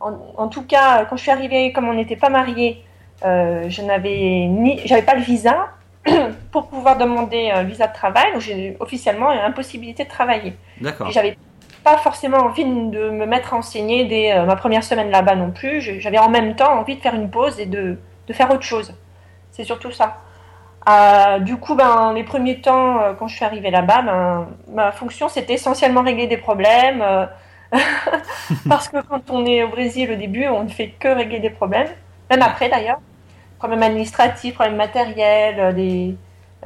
En, 0.00 0.48
tout 0.48 0.62
cas, 0.62 1.04
quand 1.04 1.16
je 1.18 1.22
suis 1.22 1.30
arrivée, 1.30 1.74
comme 1.74 1.86
on 1.86 1.92
n'était 1.92 2.16
pas 2.16 2.30
mariés, 2.30 2.82
euh, 3.24 3.64
je 3.68 3.82
n'avais 3.82 4.46
ni, 4.46 4.80
j'avais 4.84 5.02
pas 5.02 5.14
le 5.14 5.22
visa 5.22 5.68
pour 6.52 6.68
pouvoir 6.68 6.96
demander 6.96 7.50
un 7.50 7.62
visa 7.62 7.86
de 7.86 7.92
travail, 7.92 8.32
donc 8.32 8.40
j'ai 8.40 8.76
officiellement 8.80 9.32
l'impossibilité 9.32 10.04
de 10.04 10.08
travailler. 10.08 10.54
D'accord. 10.80 11.10
J'avais 11.10 11.36
pas 11.84 11.96
forcément 11.98 12.38
envie 12.38 12.64
de 12.64 13.10
me 13.10 13.26
mettre 13.26 13.54
à 13.54 13.56
enseigner 13.56 14.04
dès 14.04 14.44
ma 14.44 14.56
première 14.56 14.84
semaine 14.84 15.10
là-bas 15.10 15.34
non 15.34 15.50
plus. 15.50 15.80
J'avais 16.00 16.18
en 16.18 16.28
même 16.28 16.54
temps 16.54 16.78
envie 16.78 16.96
de 16.96 17.00
faire 17.00 17.14
une 17.14 17.30
pause 17.30 17.58
et 17.58 17.66
de, 17.66 17.98
de 18.28 18.32
faire 18.32 18.50
autre 18.50 18.62
chose. 18.62 18.94
C'est 19.50 19.64
surtout 19.64 19.90
ça. 19.90 20.18
Euh, 20.88 21.38
du 21.40 21.56
coup, 21.56 21.74
ben, 21.74 22.12
les 22.14 22.24
premiers 22.24 22.60
temps, 22.60 23.00
euh, 23.00 23.12
quand 23.12 23.28
je 23.28 23.36
suis 23.36 23.44
arrivée 23.44 23.70
là-bas, 23.70 24.02
ben, 24.02 24.48
ma 24.72 24.92
fonction, 24.92 25.28
c'était 25.28 25.54
essentiellement 25.54 26.02
régler 26.02 26.26
des 26.26 26.38
problèmes. 26.38 27.02
Euh, 27.02 27.26
parce 28.68 28.88
que 28.88 28.96
quand 29.02 29.30
on 29.30 29.44
est 29.46 29.62
au 29.62 29.68
Brésil 29.68 30.10
au 30.10 30.16
début, 30.16 30.46
on 30.48 30.64
ne 30.64 30.68
fait 30.68 30.88
que 30.88 31.08
régler 31.08 31.40
des 31.40 31.50
problèmes. 31.50 31.88
Même 32.30 32.42
après, 32.42 32.68
d'ailleurs. 32.68 33.00
Problèmes 33.60 33.84
administratifs, 33.84 34.54
problèmes 34.54 34.76
matériels, 34.76 35.74
des... 35.76 36.16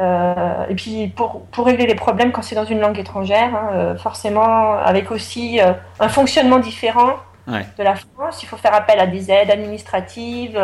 et 0.01 0.75
puis 0.75 1.09
pour, 1.09 1.43
pour 1.47 1.67
régler 1.67 1.87
les 1.87 1.95
problèmes 1.95 2.33
quand 2.33 2.41
c'est 2.41 2.55
dans 2.55 2.65
une 2.65 2.81
langue 2.81 2.99
étrangère, 2.99 3.55
hein, 3.55 3.97
forcément 3.99 4.79
avec 4.79 5.11
aussi 5.11 5.61
un 5.61 6.09
fonctionnement 6.09 6.61
différent 6.61 7.17
de 7.49 7.83
la 7.83 7.97
France, 7.97 8.43
il 8.43 8.47
faut 8.47 8.57
faire 8.57 8.75
appel 8.75 8.99
à 8.99 9.07
des 9.07 9.31
aides 9.31 9.51
administratives, 9.51 10.59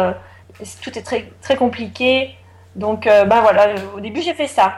tout 0.82 0.98
est 0.98 1.02
très, 1.02 1.30
très 1.42 1.56
compliqué. 1.56 2.36
Donc, 2.76 3.06
euh, 3.06 3.24
ben 3.24 3.40
voilà, 3.40 3.74
au 3.94 4.00
début 4.00 4.22
j'ai 4.22 4.34
fait 4.34 4.46
ça. 4.46 4.74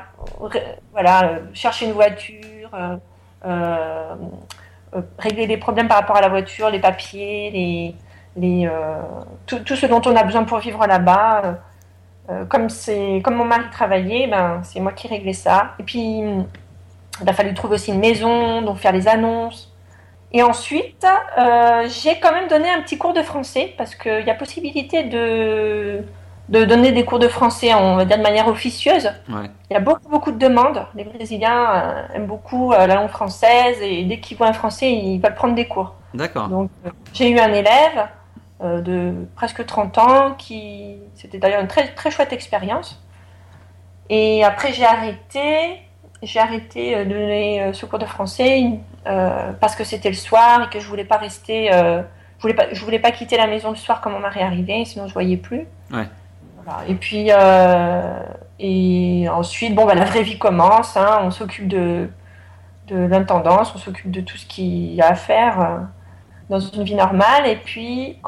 voilà, 0.92 1.38
chercher 1.52 1.86
une 1.86 1.92
voiture, 1.92 2.70
régler 5.18 5.46
des 5.46 5.56
problèmes 5.56 5.88
par 5.88 5.98
rapport 5.98 6.16
à 6.16 6.20
la 6.20 6.28
voiture, 6.28 6.70
les 6.70 6.80
papiers, 6.80 7.50
les, 7.50 7.94
les, 8.36 8.68
tout, 9.46 9.58
tout, 9.60 9.76
ce 9.76 9.86
dont 9.86 10.02
on 10.06 10.16
a 10.16 10.24
besoin 10.24 10.44
pour 10.44 10.58
vivre 10.58 10.86
là-bas. 10.86 11.58
comme, 12.48 12.68
comme 13.22 13.34
mon 13.34 13.44
mari 13.44 13.64
travaillait, 13.70 14.26
ben, 14.26 14.60
c'est 14.62 14.80
moi 14.80 14.92
qui 14.92 15.08
réglais 15.08 15.32
ça. 15.32 15.74
Et 15.78 15.82
puis, 15.82 16.22
il 17.20 17.28
a 17.28 17.32
fallu 17.32 17.54
trouver 17.54 17.74
aussi 17.74 17.92
une 17.92 18.00
maison, 18.00 18.62
donc 18.62 18.78
faire 18.78 18.92
les 18.92 19.08
annonces. 19.08 19.72
Et 20.32 20.42
ensuite, 20.42 21.06
euh, 21.38 21.86
j'ai 21.88 22.18
quand 22.18 22.32
même 22.32 22.48
donné 22.48 22.70
un 22.70 22.80
petit 22.80 22.96
cours 22.96 23.12
de 23.12 23.22
français 23.22 23.74
parce 23.76 23.94
qu'il 23.94 24.24
y 24.24 24.30
a 24.30 24.34
possibilité 24.34 25.04
de, 25.04 26.02
de 26.48 26.64
donner 26.64 26.92
des 26.92 27.04
cours 27.04 27.18
de 27.18 27.28
français, 27.28 27.74
on 27.74 27.96
va 27.96 28.06
dire 28.06 28.16
de 28.16 28.22
manière 28.22 28.48
officieuse. 28.48 29.10
Il 29.28 29.74
y 29.74 29.76
a 29.76 29.80
beaucoup, 29.80 30.08
beaucoup 30.08 30.32
de 30.32 30.38
demandes. 30.38 30.86
Les 30.94 31.04
Brésiliens 31.04 31.70
euh, 31.70 32.14
aiment 32.14 32.26
beaucoup 32.26 32.72
euh, 32.72 32.86
la 32.86 32.94
langue 32.94 33.10
française 33.10 33.76
et 33.82 34.04
dès 34.04 34.20
qu'ils 34.20 34.38
voient 34.38 34.48
un 34.48 34.54
français, 34.54 34.90
ils 34.90 35.20
veulent 35.20 35.34
prendre 35.34 35.54
des 35.54 35.68
cours. 35.68 35.94
D'accord. 36.14 36.48
Donc, 36.48 36.70
j'ai 37.12 37.30
eu 37.30 37.38
un 37.38 37.52
élève 37.52 38.08
de 38.62 39.26
presque 39.34 39.64
30 39.66 39.98
ans 39.98 40.34
qui. 40.38 40.96
C'était 41.14 41.38
d'ailleurs 41.38 41.60
une 41.60 41.68
très, 41.68 41.88
très 41.88 42.10
chouette 42.10 42.32
expérience. 42.32 43.02
Et 44.08 44.44
après, 44.44 44.72
j'ai 44.72 44.84
arrêté 44.84 45.82
j'ai 46.22 46.38
arrêté 46.38 46.96
euh, 46.96 47.04
de 47.04 47.10
donner 47.10 47.72
ce 47.72 47.84
cours 47.86 47.98
de 47.98 48.06
français 48.06 48.78
euh, 49.06 49.52
parce 49.60 49.74
que 49.74 49.84
c'était 49.84 50.08
le 50.08 50.14
soir 50.14 50.62
et 50.62 50.70
que 50.70 50.80
je 50.80 50.86
voulais 50.86 51.04
pas 51.04 51.16
rester, 51.16 51.72
euh, 51.72 52.02
je 52.38 52.42
voulais 52.42 52.54
pas, 52.54 52.72
je 52.72 52.84
voulais 52.84 52.98
pas 52.98 53.10
quitter 53.10 53.36
la 53.36 53.46
maison 53.46 53.70
le 53.70 53.76
soir 53.76 54.00
quand 54.00 54.10
mon 54.10 54.20
mari 54.20 54.40
arrivait, 54.40 54.84
sinon 54.84 55.08
je 55.08 55.12
voyais 55.12 55.36
plus. 55.36 55.66
Ouais. 55.92 56.08
Et 56.86 56.94
puis 56.94 57.30
et 58.60 59.28
ensuite, 59.28 59.74
bon, 59.74 59.84
bah, 59.84 59.96
la 59.96 60.04
vraie 60.04 60.22
vie 60.22 60.38
commence. 60.38 60.96
Hein, 60.96 61.22
on 61.22 61.30
s'occupe 61.32 61.66
de 61.66 62.08
de 62.88 62.96
l'intendance, 62.96 63.74
on 63.74 63.78
s'occupe 63.78 64.10
de 64.10 64.20
tout 64.20 64.36
ce 64.36 64.44
qu'il 64.46 64.92
y 64.92 65.00
a 65.00 65.08
à 65.08 65.14
faire 65.14 65.88
dans 66.52 66.60
une 66.60 66.84
vie 66.84 66.94
normale. 66.94 67.46
Et 67.46 67.56
puis, 67.56 68.18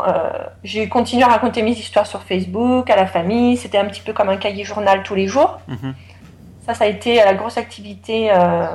j'ai 0.64 0.88
continué 0.88 1.22
à 1.22 1.28
raconter 1.28 1.62
mes 1.62 1.72
histoires 1.72 2.06
sur 2.06 2.22
Facebook, 2.22 2.88
à 2.88 2.96
la 2.96 3.06
famille. 3.06 3.56
C'était 3.56 3.78
un 3.78 3.84
petit 3.84 4.00
peu 4.00 4.12
comme 4.12 4.30
un 4.30 4.38
cahier 4.38 4.64
journal 4.64 5.02
tous 5.02 5.14
les 5.14 5.28
jours. 5.28 5.60
Mm-hmm. 5.68 5.92
Ça, 6.64 6.72
ça 6.72 6.84
a 6.84 6.86
été 6.86 7.16
la 7.16 7.34
grosse 7.34 7.58
activité 7.58 8.32
euh, 8.32 8.66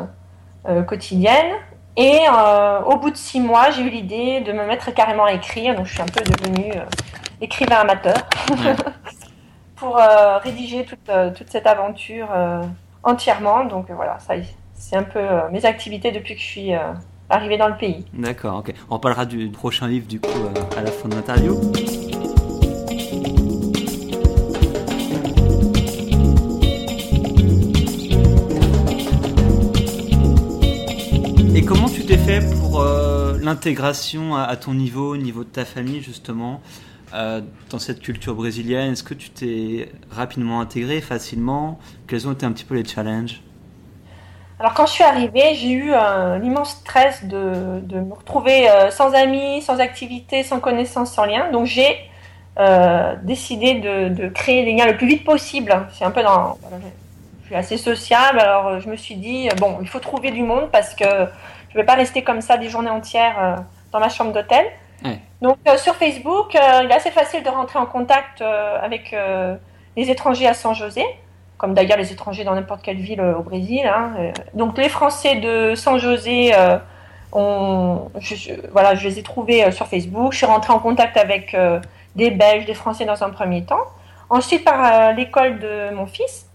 euh, 0.68 0.84
quotidienne. 0.84 1.54
Et 1.98 2.20
euh, 2.32 2.82
au 2.82 2.98
bout 2.98 3.10
de 3.10 3.18
six 3.18 3.40
mois, 3.40 3.72
j'ai 3.72 3.82
eu 3.82 3.90
l'idée 3.90 4.42
de 4.42 4.52
me 4.52 4.68
mettre 4.68 4.94
carrément 4.94 5.26
à 5.26 5.34
écrire. 5.34 5.76
Donc, 5.76 5.88
je 5.88 5.94
suis 5.94 6.02
un 6.02 6.06
peu 6.06 6.24
devenue 6.24 6.72
écrivain 7.42 7.78
amateur 7.78 8.14
pour 9.76 9.96
rédiger 10.44 10.86
toute, 10.86 11.10
toute, 11.36 11.50
cette 11.50 11.66
aventure 11.66 12.30
entièrement. 13.02 13.66
Donc, 13.66 13.90
voilà, 13.90 14.20
ça, 14.20 14.36
c'est 14.76 14.96
un 14.96 15.04
peu 15.04 15.26
mes 15.52 15.66
activités 15.66 16.12
depuis 16.12 16.36
que 16.36 16.42
je 16.42 16.46
suis 16.46 16.72
arrivée 17.30 17.58
dans 17.58 17.68
le 17.68 17.78
pays. 17.78 18.06
D'accord, 18.14 18.60
ok. 18.60 18.74
On 18.90 19.00
parlera 19.00 19.26
du 19.26 19.50
prochain 19.50 19.88
livre, 19.88 20.08
du 20.08 20.20
coup, 20.20 20.30
à 20.78 20.82
la 20.82 20.92
fin 20.92 21.08
de 21.10 21.16
l'interview. 21.16 21.60
Et 31.56 31.66
comment 31.66 31.90
tu 31.90 32.06
t'es 32.06 32.18
fait 32.18 32.40
pour 32.60 32.80
euh, 32.80 33.38
l'intégration 33.42 34.36
à, 34.36 34.56
ton 34.56 34.74
niveau, 34.74 35.14
au 35.14 35.18
niveau 35.18 35.44
de 35.44 35.50
ta 35.50 35.66
famille 35.66 36.02
justement, 36.02 36.62
euh, 37.14 37.42
dans 37.70 37.80
cette 37.80 38.00
culture 38.00 38.34
brésilienne? 38.34 38.94
Est-ce 38.94 39.04
que 39.04 39.14
tu 39.14 39.30
t'es 39.30 39.92
rapidement 40.10 40.62
intégré, 40.62 41.02
facilement? 41.02 41.80
Quels 42.08 42.28
ont 42.28 42.32
été 42.32 42.46
un 42.46 42.54
petit 42.54 42.66
peu 42.66 42.76
les 42.76 42.86
challenges? 42.86 43.42
Alors 44.60 44.74
quand 44.74 44.86
je 44.86 44.92
suis 44.92 45.04
arrivée, 45.04 45.56
j'ai 45.56 45.72
eu 45.72 45.94
un 45.94 46.44
immense 46.44 46.72
stress 46.72 47.24
de, 47.24 47.82
me 48.00 48.14
retrouver 48.14 48.70
euh, 48.70 48.92
sans 48.92 49.14
amis, 49.14 49.62
sans 49.62 49.80
activité, 49.80 50.44
sans 50.44 50.60
connaissances, 50.60 51.14
sans 51.14 51.26
lien. 51.26 51.50
Donc 51.52 51.66
j'ai 51.66 52.10
décidé 53.24 53.76
de, 53.76 54.28
créer 54.28 54.66
des 54.66 54.74
liens 54.74 54.86
le 54.86 54.98
plus 54.98 55.08
vite 55.08 55.24
possible. 55.24 55.88
C'est 55.94 56.04
un 56.04 56.12
peu 56.12 56.22
dans, 56.22 56.58
suis 57.50 57.56
assez 57.56 57.78
sociable, 57.78 58.40
alors 58.40 58.68
euh, 58.68 58.80
je 58.80 58.88
me 58.88 58.96
suis 58.96 59.16
dit, 59.16 59.50
euh, 59.50 59.56
bon, 59.56 59.80
il 59.82 59.88
faut 59.88 60.00
trouver 60.00 60.30
du 60.30 60.44
monde 60.44 60.70
parce 60.72 60.94
que 60.94 61.06
je 61.06 61.78
ne 61.78 61.82
vais 61.82 61.84
pas 61.84 61.96
rester 61.96 62.24
comme 62.24 62.42
ça 62.42 62.58
des 62.58 62.70
journées 62.70 62.92
entières 62.92 63.40
euh, 63.40 63.56
dans 63.92 64.00
ma 64.00 64.10
chambre 64.10 64.32
d'hôtel. 64.32 64.66
Donc 65.42 65.58
sur 65.78 65.96
Facebook, 65.96 66.54
il 66.54 66.92
est 66.92 66.94
assez 66.94 67.12
facile 67.12 67.42
de 67.44 67.50
rentrer 67.50 67.80
en 67.80 67.86
contact 67.86 68.42
avec 68.42 69.16
les 69.96 70.12
étrangers 70.12 70.48
à 70.48 70.54
San 70.54 70.76
José, 70.76 71.06
comme 71.60 71.76
d'ailleurs 71.76 72.00
les 72.00 72.12
étrangers 72.12 72.44
dans 72.44 72.56
n'importe 72.56 72.82
quelle 72.82 72.98
ville 72.98 73.22
au 73.22 73.44
Brésil. 73.44 73.86
Hein. 73.86 74.32
Donc 74.56 74.78
les 74.80 74.90
Français 74.90 75.36
de 75.36 75.76
San 75.76 76.00
José, 76.00 76.54
on, 77.32 78.10
je, 78.20 78.54
voilà, 78.72 78.96
je 78.96 79.08
les 79.08 79.20
ai 79.20 79.24
trouvés 79.24 79.72
sur 79.72 79.86
Facebook. 79.86 80.32
Je 80.32 80.38
suis 80.38 80.48
rentrée 80.48 80.74
en 80.74 80.80
contact 80.80 81.16
avec 81.18 81.56
des 82.16 82.32
Belges, 82.32 82.66
des 82.66 82.74
Français 82.74 83.06
dans 83.06 83.22
un 83.24 83.30
premier 83.30 83.64
temps. 83.64 83.86
Ensuite, 84.32 84.64
par 84.66 85.14
l'école 85.14 85.60
de 85.60 85.94
mon 85.94 86.08
fils, 86.08 86.50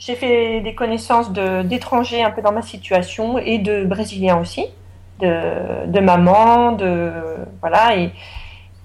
j'ai 0.00 0.14
fait 0.14 0.60
des 0.60 0.74
connaissances 0.74 1.30
d'étrangers 1.30 2.22
un 2.22 2.30
peu 2.30 2.40
dans 2.40 2.52
ma 2.52 2.62
situation 2.62 3.38
et 3.38 3.58
de 3.58 3.84
Brésiliens 3.84 4.40
aussi, 4.40 4.66
de, 5.20 5.86
de 5.86 6.00
maman, 6.00 6.72
de 6.72 7.12
voilà 7.60 7.96
et, 7.96 8.10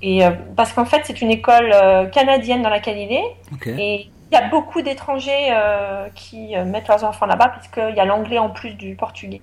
et 0.02 0.26
euh, 0.26 0.32
parce 0.58 0.74
qu'en 0.74 0.84
fait 0.84 1.02
c'est 1.06 1.22
une 1.22 1.32
école 1.32 1.72
euh, 1.74 2.06
canadienne 2.08 2.62
dans 2.62 2.70
laquelle 2.70 2.98
il 2.98 3.14
est 3.14 3.80
et 3.80 4.10
il 4.32 4.36
y 4.36 4.38
a 4.38 4.48
beaucoup 4.50 4.82
d'étrangers 4.82 5.50
euh, 5.52 6.08
qui 6.16 6.56
mettent 6.66 6.88
leurs 6.88 7.04
enfants 7.04 7.26
là-bas 7.26 7.50
puisqu'il 7.50 7.96
y 7.96 8.00
a 8.00 8.06
l'anglais 8.06 8.40
en 8.40 8.50
plus 8.50 8.74
du 8.74 8.96
portugais. 8.96 9.42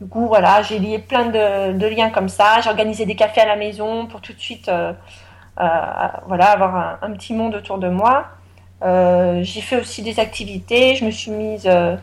Du 0.00 0.08
coup 0.08 0.26
voilà 0.26 0.62
j'ai 0.62 0.78
lié 0.78 0.98
plein 0.98 1.26
de, 1.26 1.72
de, 1.72 1.86
liens 1.86 2.10
comme 2.10 2.28
ça, 2.28 2.60
j'ai 2.62 2.70
organisé 2.70 3.06
des 3.06 3.16
cafés 3.16 3.40
à 3.40 3.46
la 3.46 3.56
maison 3.56 4.06
pour 4.06 4.20
tout 4.20 4.32
de 4.32 4.40
suite 4.40 4.70
voilà 5.56 6.50
avoir 6.50 6.76
un, 6.76 6.98
un, 7.02 7.12
petit 7.12 7.34
monde 7.34 7.54
autour 7.54 7.78
de 7.78 7.88
moi. 7.88 8.28
Euh, 8.82 9.40
j'ai 9.42 9.60
fait 9.60 9.76
aussi 9.76 10.02
des 10.02 10.20
activités. 10.20 10.94
Je 10.96 11.04
me 11.04 11.10
suis 11.10 11.30
mise 11.30 11.66
euh, 11.66 11.96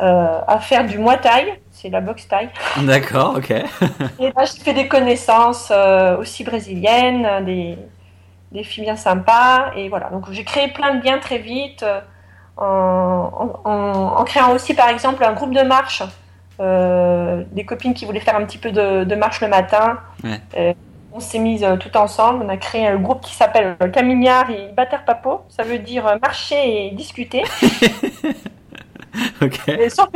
euh, 0.00 0.40
à 0.46 0.58
faire 0.58 0.86
du 0.86 0.98
muay 0.98 1.18
thai. 1.20 1.60
C'est 1.70 1.90
la 1.90 2.00
boxe 2.00 2.26
thai. 2.26 2.48
D'accord, 2.82 3.36
ok. 3.36 3.50
et 3.50 3.64
là, 4.20 4.44
j'ai 4.44 4.62
fait 4.62 4.74
des 4.74 4.88
connaissances 4.88 5.72
aussi 6.18 6.42
brésiliennes, 6.44 7.44
des, 7.44 7.78
des 8.52 8.64
filles 8.64 8.84
bien 8.84 8.96
sympas. 8.96 9.72
Et 9.76 9.88
voilà, 9.88 10.10
donc 10.10 10.30
j'ai 10.30 10.44
créé 10.44 10.68
plein 10.68 10.94
de 10.94 11.04
liens 11.04 11.18
très 11.18 11.38
vite. 11.38 11.84
En, 12.56 13.60
en, 13.64 14.24
créant 14.24 14.52
aussi 14.52 14.74
par 14.74 14.88
exemple 14.88 15.22
un 15.22 15.32
groupe 15.32 15.54
de 15.54 15.62
marche, 15.62 16.02
des 16.58 17.64
copines 17.64 17.94
qui 17.94 18.04
voulaient 18.04 18.20
faire 18.20 18.34
un 18.34 18.44
petit 18.44 18.58
peu 18.58 18.72
de, 18.72 19.04
de 19.04 19.14
marche 19.14 19.40
le 19.40 19.48
matin. 19.48 19.98
Ouais 20.24 20.74
on 21.18 21.20
s'est 21.20 21.40
mis 21.40 21.64
euh, 21.64 21.76
tout 21.76 21.96
ensemble. 21.96 22.44
On 22.44 22.48
a 22.48 22.56
créé 22.56 22.86
un 22.86 22.96
groupe 22.96 23.20
qui 23.20 23.34
s'appelle 23.34 23.76
euh, 23.82 23.88
Camignard 23.88 24.50
et 24.50 24.70
Bater 24.72 24.98
Papo. 25.04 25.42
Ça 25.48 25.64
veut 25.64 25.78
dire 25.78 26.06
euh, 26.06 26.16
marcher 26.22 26.86
et 26.86 26.90
discuter. 26.92 27.42
ok. 29.42 29.90
sur, 29.90 30.08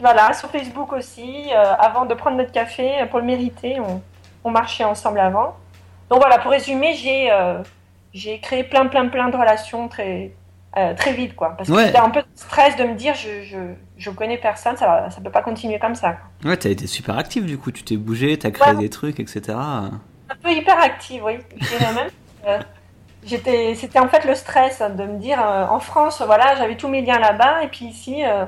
voilà, 0.00 0.34
sur 0.34 0.50
Facebook 0.50 0.92
aussi. 0.92 1.50
avant 1.78 2.04
de 2.04 2.14
prendre 2.14 2.36
notre 2.36 2.52
café, 2.52 3.06
pour 3.10 3.20
le 3.20 3.24
mériter, 3.24 3.78
on, 4.44 4.50
marchait 4.50 4.84
ensemble 4.84 5.20
avant. 5.20 5.56
Donc 6.10 6.20
voilà, 6.20 6.38
pour 6.38 6.50
résumer, 6.50 6.94
j'ai 6.94 7.30
j'ai 8.12 8.40
créé 8.40 8.64
plein, 8.64 8.86
plein, 8.86 9.08
plein 9.08 9.28
de 9.28 9.36
relations 9.36 9.88
très, 9.88 10.32
très 10.96 11.12
vite, 11.12 11.34
quoi. 11.34 11.54
Parce 11.56 11.68
que 11.68 11.78
j'étais 11.78 11.98
un 11.98 12.10
peu 12.10 12.20
de 12.20 12.26
stress 12.34 12.76
de 12.76 12.84
me 12.84 12.94
dire, 12.94 13.14
je, 13.14 13.42
je, 13.44 13.58
je 13.96 14.10
connais 14.10 14.38
personne, 14.38 14.76
ça, 14.76 15.10
ça 15.10 15.20
peut 15.20 15.30
pas 15.30 15.42
continuer 15.42 15.78
comme 15.78 15.94
ça. 15.94 16.16
Ouais, 16.44 16.56
t'as 16.56 16.70
été 16.70 16.86
super 16.86 17.18
actif 17.18 17.44
du 17.44 17.58
coup, 17.58 17.70
tu 17.70 17.82
t'es 17.82 17.96
bougé, 17.96 18.38
t'as 18.38 18.50
créé 18.50 18.74
des 18.74 18.90
trucs, 18.90 19.20
etc 19.20 19.56
un 20.30 20.36
peu 20.36 20.52
hyper 20.52 20.78
active, 20.78 21.22
oui. 21.24 21.38
Euh, 22.46 22.58
j'étais, 23.22 23.74
c'était 23.74 23.98
en 23.98 24.08
fait 24.08 24.24
le 24.24 24.34
stress 24.34 24.80
de 24.80 25.04
me 25.04 25.18
dire 25.18 25.44
euh, 25.44 25.66
en 25.66 25.78
France, 25.78 26.22
voilà, 26.24 26.56
j'avais 26.56 26.76
tous 26.76 26.88
mes 26.88 27.02
liens 27.02 27.18
là-bas 27.18 27.64
et 27.64 27.68
puis 27.68 27.84
ici, 27.84 28.24
euh, 28.24 28.46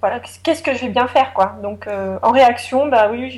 voilà, 0.00 0.20
qu'est-ce 0.42 0.60
que 0.60 0.74
je 0.74 0.80
vais 0.80 0.88
bien 0.88 1.06
faire, 1.06 1.32
quoi. 1.34 1.56
Donc 1.62 1.86
en 1.88 2.32
réaction, 2.32 2.88
bah 2.88 3.08
oui, 3.12 3.30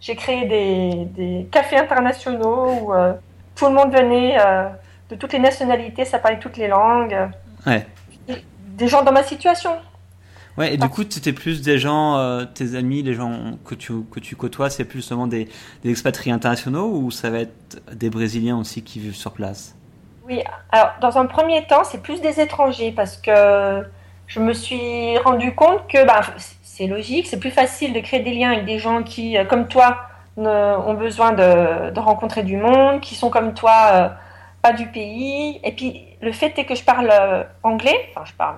j'ai, 0.00 0.16
créé 0.16 0.46
des, 0.46 1.04
des, 1.06 1.48
cafés 1.50 1.78
internationaux 1.78 2.66
où 2.82 2.92
tout 3.60 3.66
le 3.66 3.74
monde 3.74 3.92
venait 3.92 4.38
de 5.10 5.14
toutes 5.16 5.34
les 5.34 5.38
nationalités, 5.38 6.04
ça 6.06 6.18
parlait 6.18 6.38
toutes 6.38 6.56
les 6.56 6.68
langues. 6.68 7.16
Ouais. 7.66 7.86
Des 8.78 8.88
gens 8.88 9.02
dans 9.02 9.12
ma 9.12 9.22
situation, 9.22 9.72
Ouais, 10.58 10.74
et 10.74 10.76
du 10.76 10.88
coup, 10.88 11.04
c'était 11.08 11.32
plus 11.32 11.62
des 11.62 11.78
gens, 11.78 12.18
euh, 12.18 12.44
tes 12.44 12.74
amis, 12.74 13.02
les 13.02 13.14
gens 13.14 13.56
que 13.64 13.74
tu, 13.74 13.92
que 14.10 14.20
tu 14.20 14.36
côtoies, 14.36 14.68
c'est 14.68 14.84
plus 14.84 15.02
seulement 15.02 15.26
des, 15.26 15.48
des, 15.82 15.90
expatriés 15.90 16.32
internationaux 16.32 16.90
ou 16.90 17.10
ça 17.10 17.30
va 17.30 17.40
être 17.40 17.80
des 17.92 18.10
Brésiliens 18.10 18.58
aussi 18.58 18.82
qui 18.82 18.98
vivent 18.98 19.14
sur 19.14 19.32
place? 19.32 19.76
Oui, 20.26 20.42
alors 20.70 20.90
dans 21.00 21.18
un 21.18 21.26
premier 21.26 21.66
temps, 21.66 21.84
c'est 21.84 22.02
plus 22.02 22.20
des 22.20 22.40
étrangers 22.40 22.92
parce 22.92 23.16
que 23.16 23.84
je 24.26 24.40
me 24.40 24.52
suis 24.52 25.16
rendu 25.18 25.54
compte 25.54 25.86
que 25.88 26.04
bah, 26.04 26.20
c'est 26.62 26.86
logique, 26.86 27.26
c'est 27.26 27.40
plus 27.40 27.50
facile 27.50 27.92
de 27.92 28.00
créer 28.00 28.20
des 28.20 28.34
liens 28.34 28.52
avec 28.52 28.64
des 28.64 28.78
gens 28.78 29.02
qui, 29.02 29.38
euh, 29.38 29.44
comme 29.44 29.68
toi, 29.68 30.09
ont 30.36 30.94
besoin 30.94 31.32
de, 31.32 31.90
de, 31.90 32.00
rencontrer 32.00 32.42
du 32.42 32.56
monde, 32.56 33.00
qui 33.00 33.14
sont 33.14 33.30
comme 33.30 33.54
toi. 33.54 33.72
Euh, 33.92 34.08
pas 34.62 34.72
du 34.72 34.86
pays. 34.86 35.60
Et 35.64 35.72
puis 35.72 36.06
le 36.20 36.32
fait 36.32 36.58
est 36.58 36.64
que 36.64 36.74
je 36.74 36.84
parle 36.84 37.10
euh, 37.12 37.42
anglais, 37.62 38.10
enfin 38.10 38.24
je 38.26 38.32
parle, 38.34 38.56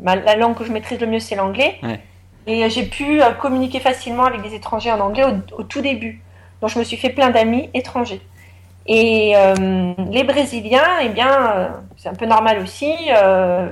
voilà, 0.00 0.22
la 0.22 0.36
langue 0.36 0.56
que 0.56 0.64
je 0.64 0.72
maîtrise 0.72 1.00
le 1.00 1.06
mieux 1.06 1.20
c'est 1.20 1.34
l'anglais. 1.34 1.78
Et 2.46 2.70
j'ai 2.70 2.84
pu 2.84 3.20
euh, 3.20 3.32
communiquer 3.32 3.80
facilement 3.80 4.24
avec 4.24 4.42
des 4.42 4.54
étrangers 4.54 4.92
en 4.92 5.00
anglais 5.00 5.24
au, 5.56 5.62
tout 5.64 5.80
début. 5.80 6.22
Donc 6.60 6.70
je 6.70 6.78
me 6.78 6.84
suis 6.84 6.96
fait 6.96 7.10
plein 7.10 7.30
d'amis 7.30 7.70
étrangers. 7.74 8.20
Et 8.88 9.32
euh, 9.34 9.94
les 10.12 10.22
Brésiliens, 10.22 11.00
eh 11.02 11.08
bien, 11.08 11.74
c'est 11.96 12.08
un 12.08 12.14
peu 12.14 12.24
normal 12.26 12.60
aussi. 12.62 12.94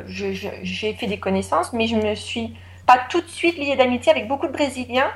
j'ai 0.06 0.94
fait 0.94 1.06
des 1.06 1.18
connaissances, 1.18 1.72
mais 1.72 1.86
je 1.86 1.94
me 1.94 2.16
suis 2.16 2.56
pas 2.84 2.98
tout 3.08 3.20
de 3.20 3.28
suite 3.28 3.56
liée 3.56 3.76
d'amitié 3.76 4.10
avec 4.10 4.26
beaucoup 4.26 4.48
de 4.48 4.52
Brésiliens 4.52 5.10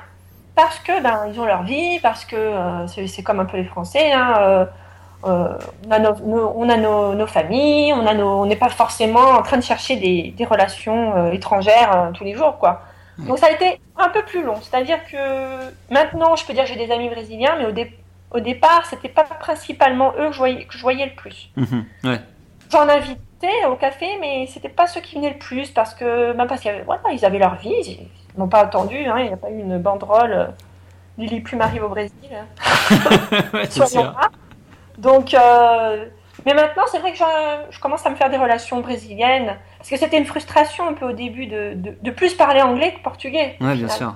parce 0.61 0.79
que 0.79 1.01
ben 1.01 1.27
ils 1.31 1.39
ont 1.39 1.45
leur 1.45 1.63
vie, 1.63 1.99
parce 2.01 2.25
que 2.25 2.53
c'est 3.07 3.23
comme 3.23 3.39
un 3.39 3.45
peu 3.45 3.57
les 3.57 3.63
Français. 3.63 4.11
Hein, 4.11 4.67
euh, 5.25 5.57
on 5.85 5.91
a, 5.91 5.99
nos, 5.99 6.53
on 6.55 6.69
a 6.69 6.77
nos, 6.77 7.27
familles, 7.27 7.93
on 7.93 8.05
a 8.05 8.15
on 8.15 8.45
n'est 8.45 8.55
pas 8.55 8.69
forcément 8.69 9.31
en 9.31 9.41
train 9.41 9.57
de 9.57 9.63
chercher 9.63 9.97
des, 9.97 10.33
des 10.37 10.45
relations 10.45 11.15
euh, 11.15 11.31
étrangères 11.31 11.95
euh, 11.95 12.11
tous 12.13 12.23
les 12.23 12.35
jours, 12.35 12.57
quoi. 12.57 12.83
Donc 13.17 13.37
ça 13.37 13.47
a 13.47 13.51
été 13.51 13.81
un 13.97 14.07
peu 14.09 14.23
plus 14.23 14.43
long. 14.43 14.55
C'est-à-dire 14.61 14.99
que 15.11 15.71
maintenant, 15.93 16.37
je 16.37 16.45
peux 16.45 16.53
dire 16.53 16.63
que 16.63 16.69
j'ai 16.69 16.77
des 16.77 16.89
amis 16.89 17.09
brésiliens, 17.09 17.57
mais 17.57 17.65
au, 17.65 18.37
au 18.37 18.39
départ, 18.39 18.85
c'était 18.85 19.09
pas 19.09 19.25
principalement 19.25 20.13
eux 20.17 20.27
que 20.27 20.33
je 20.33 20.37
voyais, 20.37 20.63
que 20.63 20.77
je 20.77 20.81
voyais 20.81 21.05
le 21.05 21.15
plus. 21.15 21.49
Mhm, 21.57 21.85
ouais. 22.05 22.21
J'en 22.71 22.87
invitais 22.87 23.65
au 23.69 23.75
café, 23.75 24.07
mais 24.21 24.47
c'était 24.47 24.69
pas 24.69 24.87
ceux 24.87 25.01
qui 25.01 25.15
venaient 25.15 25.33
le 25.33 25.37
plus 25.39 25.69
parce 25.71 25.93
que 25.93 26.31
même 26.31 26.47
parce 26.47 26.61
qu'ils 26.61 26.71
avaient, 26.71 26.83
voilà, 26.83 27.01
ils 27.11 27.25
avaient 27.25 27.39
leur 27.39 27.55
vie, 27.55 28.07
n'ont 28.37 28.47
pas 28.47 28.59
attendu. 28.59 28.97
Hein, 28.97 29.19
il 29.19 29.27
n'y 29.27 29.33
a 29.33 29.37
pas 29.37 29.49
eu 29.49 29.59
une 29.59 29.77
banderole. 29.77 30.53
Lily 31.17 31.41
Plume 31.41 31.61
arrive 31.61 31.83
au 31.83 31.89
Brésil. 31.89 32.13
ouais, 33.53 33.69
Soyons 33.69 34.13
donc, 34.99 35.33
euh, 35.33 36.05
mais 36.45 36.53
maintenant, 36.53 36.83
c'est 36.91 36.99
vrai 36.99 37.13
que 37.13 37.17
je 37.17 37.79
commence 37.79 38.05
à 38.05 38.09
me 38.09 38.15
faire 38.15 38.29
des 38.29 38.37
relations 38.37 38.81
brésiliennes. 38.81 39.55
Parce 39.77 39.89
que 39.89 39.97
c'était 39.97 40.17
une 40.17 40.25
frustration 40.25 40.87
un 40.87 40.93
peu 40.93 41.07
au 41.07 41.13
début 41.13 41.47
de, 41.47 41.73
de, 41.75 42.11
plus 42.11 42.33
parler 42.33 42.61
anglais 42.61 42.93
que 42.93 43.01
portugais. 43.01 43.55
Oui, 43.61 43.75
bien 43.75 43.87
sûr. 43.87 44.13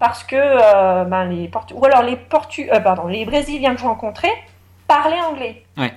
Parce 0.00 0.24
que 0.24 0.36
euh, 0.36 1.04
ben, 1.04 1.24
les 1.24 1.48
Portu 1.48 1.74
ou 1.74 1.84
alors 1.84 2.02
les 2.02 2.16
Portu 2.16 2.70
euh, 2.70 2.78
pardon, 2.78 3.08
les 3.08 3.24
Brésiliens 3.24 3.74
que 3.74 3.80
je 3.80 3.86
rencontrais 3.86 4.32
parlaient 4.86 5.20
anglais. 5.20 5.64
Ouais. 5.76 5.92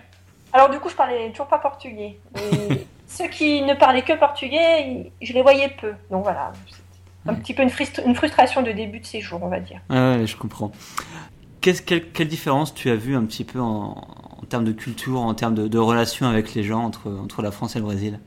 Alors 0.54 0.70
du 0.70 0.80
coup, 0.80 0.90
je 0.90 0.96
parlais 0.96 1.30
toujours 1.30 1.48
pas 1.48 1.60
portugais. 1.60 2.18
Et 2.36 2.88
ceux 3.08 3.28
qui 3.28 3.62
ne 3.62 3.74
parlaient 3.74 4.02
que 4.02 4.14
portugais, 4.14 5.12
je 5.22 5.34
les 5.34 5.42
voyais 5.42 5.70
peu. 5.70 5.94
Donc 6.10 6.24
voilà, 6.24 6.52
un 7.28 7.34
petit 7.36 7.54
peu 7.54 7.64
une, 7.64 7.72
une, 8.06 8.16
frustration 8.16 8.62
de 8.62 8.72
début 8.72 9.00
de 9.00 9.06
séjour, 9.06 9.42
on 9.44 9.48
va 9.48 9.60
dire. 9.60 9.82
Ouais, 9.90 10.26
je 10.26 10.36
comprends 10.36 10.72
quelle, 11.62 12.12
quelle, 12.12 12.28
différence 12.28 12.74
tu 12.74 12.90
as 12.90 12.96
vu 12.96 13.16
un 13.16 13.24
petit 13.26 13.44
peu 13.44 13.60
en, 13.60 13.96
termes 14.50 14.66
de 14.66 14.72
culture, 14.72 15.22
en 15.22 15.34
termes 15.34 15.56
de, 15.56 15.68
de 15.68 15.78
relations 15.78 16.28
avec 16.28 16.54
les 16.56 16.64
gens 16.64 16.84
entre, 16.84 17.10
entre 17.10 17.42
la 17.42 17.52
France 17.52 17.76
et 17.76 17.80
le 17.80 17.86
Brésil? 17.86 18.20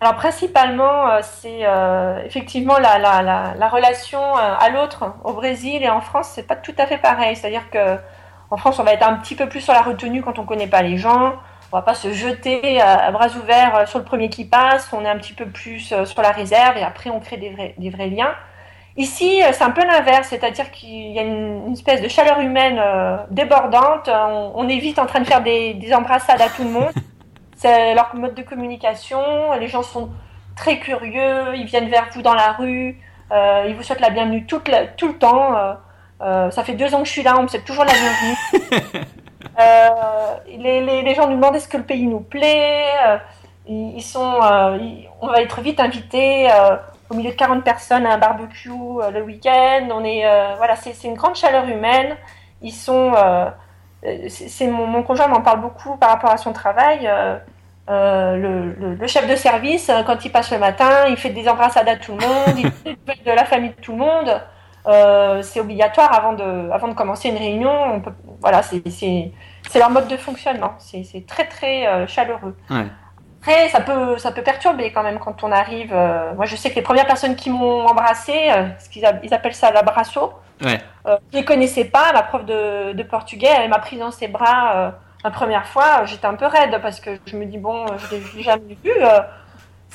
Alors 0.00 0.16
principalement, 0.16 1.08
euh, 1.08 1.20
c'est 1.22 1.60
euh, 1.62 2.20
effectivement 2.24 2.78
la, 2.78 2.98
la, 2.98 3.54
la, 3.54 3.68
relation 3.68 4.20
euh, 4.20 4.54
à 4.58 4.70
l'autre 4.70 5.14
au 5.22 5.32
Brésil 5.32 5.82
et 5.82 5.88
en 5.88 6.00
France, 6.00 6.30
c'est 6.34 6.46
pas 6.46 6.56
tout 6.56 6.74
à 6.78 6.86
fait 6.86 6.98
pareil. 6.98 7.36
C'est-à-dire 7.36 7.70
que 7.70 7.96
en 8.50 8.56
France, 8.56 8.78
on 8.78 8.84
va 8.84 8.92
être 8.92 9.06
un 9.06 9.14
petit 9.14 9.34
peu 9.34 9.48
plus 9.48 9.60
sur 9.60 9.72
la 9.72 9.82
retenue 9.82 10.22
quand 10.22 10.38
on 10.38 10.44
connaît 10.44 10.66
pas 10.66 10.82
les 10.82 10.96
gens. 10.96 11.34
On 11.76 11.80
va 11.80 11.84
pas 11.84 11.92
se 11.92 12.10
jeter 12.10 12.80
à, 12.80 13.10
bras 13.10 13.28
ouverts 13.36 13.86
sur 13.86 13.98
le 13.98 14.04
premier 14.06 14.30
qui 14.30 14.46
passe. 14.46 14.90
On 14.94 15.04
est 15.04 15.10
un 15.10 15.18
petit 15.18 15.34
peu 15.34 15.44
plus 15.44 15.92
sur 16.06 16.22
la 16.22 16.30
réserve 16.30 16.78
et 16.78 16.82
après 16.82 17.10
on 17.10 17.20
crée 17.20 17.36
des 17.36 17.50
vrais, 17.50 17.74
des 17.76 17.90
vrais 17.90 18.08
liens. 18.08 18.34
Ici, 18.96 19.42
euh, 19.42 19.48
c'est 19.52 19.62
un 19.62 19.72
peu 19.72 19.84
l'inverse, 19.84 20.28
c'est-à-dire 20.28 20.70
qu'il 20.70 21.12
y 21.12 21.18
a 21.18 21.22
une, 21.22 21.74
espèce 21.74 22.00
de 22.00 22.08
chaleur 22.08 22.40
humaine 22.40 22.78
euh, 22.80 23.18
débordante. 23.30 24.08
On, 24.08 24.66
est 24.70 24.78
vite 24.78 24.98
en 24.98 25.04
train 25.04 25.20
de 25.20 25.26
faire 25.26 25.42
des, 25.42 25.78
embrassades 25.94 26.40
à 26.40 26.48
tout 26.48 26.64
le 26.64 26.70
monde. 26.70 26.92
C'est 27.56 27.94
leur 27.94 28.16
mode 28.16 28.34
de 28.34 28.42
communication. 28.42 29.52
Les 29.60 29.68
gens 29.68 29.82
sont 29.82 30.08
très 30.56 30.78
curieux, 30.78 31.56
ils 31.56 31.66
viennent 31.66 31.90
vers 31.90 32.06
vous 32.10 32.22
dans 32.22 32.32
la 32.32 32.52
rue, 32.52 32.98
euh, 33.32 33.66
ils 33.68 33.74
vous 33.74 33.82
souhaitent 33.82 34.00
la 34.00 34.08
bienvenue 34.08 34.46
tout, 34.46 34.62
tout 34.96 35.08
le 35.08 35.18
temps. 35.18 35.76
ça 36.20 36.64
fait 36.64 36.72
deux 36.72 36.94
ans 36.94 37.02
que 37.02 37.06
je 37.08 37.12
suis 37.12 37.22
là, 37.22 37.36
on 37.38 37.42
me 37.42 37.48
souhaite 37.48 37.66
toujours 37.66 37.84
la 37.84 37.92
bienvenue. 37.92 39.04
les, 40.46 41.14
gens 41.14 41.28
nous 41.28 41.36
demandent 41.36 41.56
est-ce 41.56 41.68
que 41.68 41.76
le 41.76 41.84
pays 41.84 42.06
nous 42.06 42.20
plaît. 42.20 42.84
ils, 43.66 44.02
sont, 44.02 44.40
on 45.20 45.26
va 45.26 45.42
être 45.42 45.60
vite 45.60 45.80
invités 45.80 46.48
au 47.10 47.14
milieu 47.14 47.30
de 47.30 47.36
40 47.36 47.64
personnes 47.64 48.06
à 48.06 48.14
un 48.14 48.18
barbecue 48.18 48.70
euh, 48.70 49.10
le 49.10 49.22
week-end. 49.22 49.88
On 49.92 50.04
est, 50.04 50.26
euh, 50.26 50.54
voilà, 50.56 50.76
c'est 50.76 51.04
une 51.04 51.14
grande 51.14 51.36
chaleur 51.36 51.66
humaine. 51.68 52.16
Ils 52.62 52.72
sont, 52.72 53.12
euh, 53.14 53.50
c'est 54.28 54.66
mon, 54.66 54.86
mon, 54.86 55.02
conjoint 55.02 55.28
m'en 55.28 55.40
parle 55.40 55.60
beaucoup 55.60 55.96
par 55.96 56.10
rapport 56.10 56.30
à 56.30 56.36
son 56.36 56.52
travail. 56.52 57.10
Le, 57.88 58.96
le, 58.98 59.06
chef 59.06 59.28
de 59.28 59.36
service, 59.36 59.90
quand 60.06 60.24
il 60.24 60.32
passe 60.32 60.50
le 60.50 60.58
matin, 60.58 61.06
il 61.08 61.16
fait 61.16 61.30
des 61.30 61.48
embrassades 61.48 61.88
à 61.88 61.96
tout 61.96 62.16
le 62.16 62.26
monde, 62.26 62.58
il 62.84 62.96
fait 63.06 63.24
de 63.24 63.30
la 63.30 63.44
famille 63.44 63.70
de 63.70 63.80
tout 63.80 63.92
le 63.92 63.98
monde. 63.98 64.40
C'est 65.42 65.60
obligatoire 65.60 66.12
avant 66.12 66.32
de, 66.32 66.70
avant 66.70 66.88
de 66.88 66.94
commencer 66.94 67.28
une 67.28 67.38
réunion. 67.38 67.72
On 67.94 68.00
peut, 68.00 68.12
voilà, 68.40 68.62
c'est 68.62 69.32
leur 69.74 69.90
mode 69.90 70.08
de 70.08 70.16
fonctionnement. 70.16 70.74
C'est 70.78 71.26
très 71.26 71.46
très 71.46 72.06
chaleureux. 72.06 72.56
Ouais. 72.70 72.86
Après, 73.48 73.68
ça 73.68 73.80
peut, 73.80 74.18
ça 74.18 74.32
peut 74.32 74.42
perturber 74.42 74.90
quand 74.90 75.04
même 75.04 75.20
quand 75.20 75.44
on 75.44 75.52
arrive. 75.52 75.92
Euh, 75.94 76.34
moi, 76.34 76.46
je 76.46 76.56
sais 76.56 76.68
que 76.68 76.74
les 76.74 76.82
premières 76.82 77.06
personnes 77.06 77.36
qui 77.36 77.48
m'ont 77.48 77.86
embrassé, 77.86 78.50
euh, 78.50 78.66
ce 78.80 78.88
qu'ils 78.88 79.08
ils 79.22 79.32
appellent 79.32 79.54
ça 79.54 79.70
l'abrasso, 79.70 80.32
ouais. 80.64 80.80
euh, 81.06 81.16
je 81.30 81.36
ne 81.36 81.42
les 81.42 81.44
connaissais 81.44 81.84
pas. 81.84 82.12
Ma 82.12 82.24
prof 82.24 82.44
de, 82.44 82.92
de 82.92 83.02
portugais, 83.04 83.50
elle 83.56 83.70
m'a 83.70 83.78
pris 83.78 83.98
dans 83.98 84.10
ses 84.10 84.26
bras 84.26 84.72
euh, 84.74 84.90
la 85.22 85.30
première 85.30 85.64
fois. 85.66 86.04
J'étais 86.06 86.26
un 86.26 86.34
peu 86.34 86.46
raide 86.46 86.80
parce 86.82 86.98
que 86.98 87.10
je 87.24 87.36
me 87.36 87.44
dis, 87.44 87.58
bon, 87.58 87.86
je 87.86 88.16
ne 88.16 88.20
l'ai 88.36 88.42
jamais 88.42 88.76
vu 88.82 88.90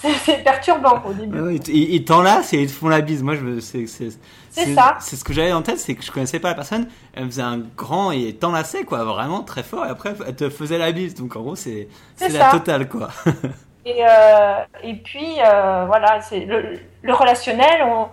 c'est 0.01 0.43
perturbant 0.43 1.01
au 1.05 1.13
début. 1.13 1.59
ils 1.67 2.03
t'enlacent 2.05 2.53
et 2.53 2.61
ils 2.61 2.67
te 2.67 2.73
font 2.73 2.89
la 2.89 3.01
bise. 3.01 3.23
Moi, 3.23 3.35
c'est 3.59 3.87
ça. 3.87 4.97
C'est 4.99 5.15
ce 5.15 5.23
que 5.23 5.33
j'avais 5.33 5.53
en 5.53 5.61
tête, 5.61 5.79
c'est 5.79 5.95
que 5.95 6.03
je 6.03 6.11
connaissais 6.11 6.39
pas 6.39 6.49
la 6.49 6.55
personne. 6.55 6.87
Elle 7.13 7.25
faisait 7.25 7.41
un 7.41 7.59
grand 7.77 8.11
et 8.11 8.33
t'enlaçait 8.33 8.83
quoi, 8.83 9.03
vraiment 9.03 9.43
très 9.43 9.63
fort. 9.63 9.85
Et 9.85 9.89
après, 9.89 10.13
elle 10.27 10.35
te 10.35 10.49
faisait 10.49 10.77
la 10.77 10.91
bise. 10.91 11.15
Donc 11.15 11.35
en 11.35 11.41
gros, 11.41 11.55
c'est 11.55 11.87
la 12.19 12.51
totale 12.51 12.87
quoi. 12.87 13.09
et 13.85 14.03
euh, 14.05 14.63
et 14.83 14.95
puis 14.95 15.37
euh, 15.39 15.85
voilà, 15.87 16.21
c'est 16.21 16.45
le, 16.45 16.79
le, 17.01 17.13
relationnel. 17.13 17.83
On... 17.83 18.07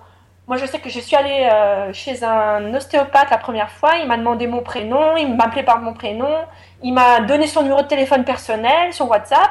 Moi, 0.47 0.57
je 0.57 0.65
sais 0.65 0.79
que 0.79 0.89
je 0.89 1.01
suis 1.01 1.17
allée 1.17 1.49
euh, 1.53 1.93
chez 1.93 2.25
un 2.25 2.73
ostéopathe 2.75 3.31
la 3.31 3.39
première 3.39 3.71
fois. 3.71 3.97
Il 3.97 4.09
m'a 4.09 4.17
demandé 4.17 4.47
mon 4.47 4.63
prénom, 4.63 5.17
il 5.17 5.35
m'appelait 5.35 5.63
par 5.63 5.81
mon 5.81 5.93
prénom, 5.93 6.35
il 6.83 6.95
m'a 6.95 7.21
donné 7.21 7.47
son 7.47 7.63
numéro 7.63 7.83
de 7.83 7.87
téléphone 7.87 8.25
personnel, 8.25 8.93
son 8.93 9.07
WhatsApp. 9.07 9.51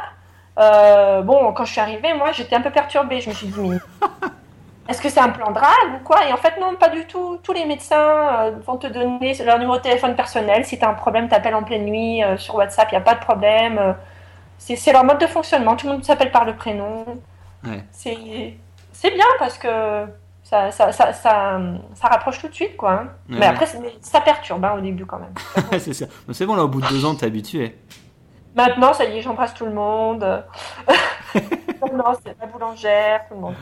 Euh, 0.58 1.22
bon, 1.22 1.54
quand 1.54 1.66
je 1.66 1.72
suis 1.72 1.82
arrivée, 1.82 2.14
moi, 2.14 2.32
j'étais 2.32 2.56
un 2.56 2.62
peu 2.62 2.72
perturbée. 2.72 3.22
Je 3.22 3.30
me 3.30 3.36
suis 3.36 3.48
dit, 3.48 3.60
mais 3.60 3.78
est-ce 4.90 5.02
que 5.02 5.10
c'est 5.10 5.20
un 5.20 5.30
plan 5.30 5.52
drague 5.52 5.96
ou 5.96 6.04
quoi? 6.04 6.28
Et 6.28 6.34
en 6.34 6.38
fait, 6.38 6.60
non, 6.60 6.76
pas 6.76 6.90
du 6.90 7.06
tout. 7.06 7.40
Tous 7.44 7.54
les 7.54 7.66
médecins 7.66 7.98
euh, 7.98 8.52
vont 8.66 8.78
te 8.78 8.88
donner 8.88 9.36
leur 9.44 9.60
numéro 9.60 9.78
de 9.78 9.84
téléphone 9.84 10.16
personnel. 10.16 10.66
Si 10.66 10.80
tu 10.80 10.86
as 10.86 10.90
un 10.90 10.94
problème, 10.94 11.28
t'appelles 11.28 11.56
en 11.56 11.64
pleine 11.64 11.86
nuit 11.86 12.24
euh, 12.24 12.38
sur 12.38 12.56
WhatsApp, 12.56 12.90
il 12.92 12.96
n'y 12.96 13.02
a 13.02 13.02
pas 13.02 13.16
de 13.16 13.20
problème. 13.20 13.96
c'est 14.58 14.92
leur 14.92 15.04
mode 15.04 15.20
de 15.20 15.28
fonctionnement. 15.28 15.76
Tout 15.76 15.88
le 15.88 15.94
monde 15.94 16.04
s'appelle 16.04 16.32
par 16.32 16.46
le 16.46 16.56
prénom. 16.56 17.06
Ouais. 17.64 17.84
C'est 17.92 19.12
bien 19.12 19.26
parce 19.38 19.60
que 19.60 20.06
ça, 20.44 20.72
ça, 20.72 20.92
ça, 20.92 21.12
ça, 21.12 21.60
rapproche 22.02 22.40
tout 22.40 22.48
de 22.48 22.54
suite, 22.54 22.78
quoi. 22.78 22.94
Hein. 22.94 23.08
mais 23.28 23.46
après, 23.46 23.68
ça 24.02 24.22
perturbe 24.22 24.64
hein, 24.64 24.76
au 24.78 24.82
début 24.82 25.06
quand 25.06 25.20
même. 25.20 25.80
c'est 25.80 26.46
bon, 26.46 26.56
là, 26.56 26.64
au 26.64 26.68
bout 26.70 26.82
de 26.82 26.88
deux 26.88 27.06
ans, 27.06 27.14
t'es 27.14 27.26
habitué. 27.26 27.78
Maintenant, 28.58 28.92
ça 28.92 29.06
y 29.06 29.20
est, 29.20 29.22
j'embrasse 29.22 29.54
tout 29.54 29.66
le 29.66 29.72
monde. 29.72 30.24
non, 31.94 32.14
c'est 32.24 32.36
la 32.42 32.48
boulangère, 32.48 33.28
tout 33.28 33.36
le 33.36 33.42
monde. 33.42 33.56